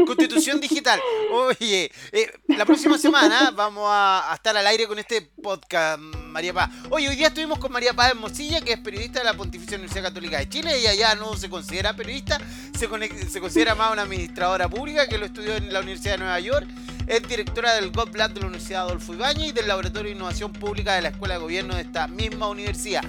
[0.04, 0.98] Constitución Digital.
[1.30, 6.70] Oye, eh, la próxima semana vamos a, estar al aire con este podcast, María Paz.
[6.88, 10.04] Oye, hoy día estuvimos con María Paz Mosilla, que es periodista de la Pontificia Universidad
[10.04, 10.74] Católica de Chile.
[10.74, 12.38] Ella ya no se considera periodista,
[12.78, 12.88] se,
[13.28, 16.66] se considera más una administradora pública que lo estudió en la Universidad de Nueva York.
[17.06, 20.94] Es directora del GovLab de la Universidad Adolfo Ibáñez y del Laboratorio de Innovación Pública
[20.94, 23.04] de la Escuela de Gobierno de esta misma universidad.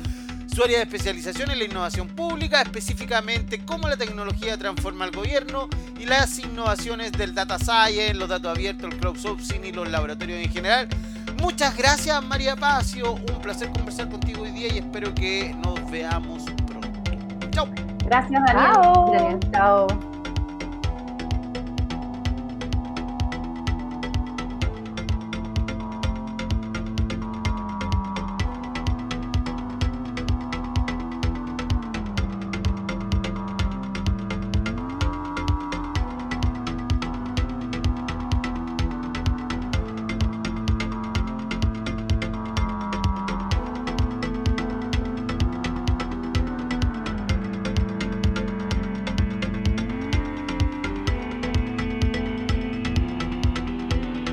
[0.58, 5.70] Su área de especialización es la innovación pública, específicamente cómo la tecnología transforma el gobierno
[6.00, 10.50] y las innovaciones del data science, los datos abiertos, el crowdsourcing y los laboratorios en
[10.50, 10.88] general.
[11.40, 16.46] Muchas gracias María Paz, un placer conversar contigo hoy día y espero que nos veamos
[16.66, 16.90] pronto.
[17.52, 17.70] Chao.
[18.06, 20.17] Gracias Daniel.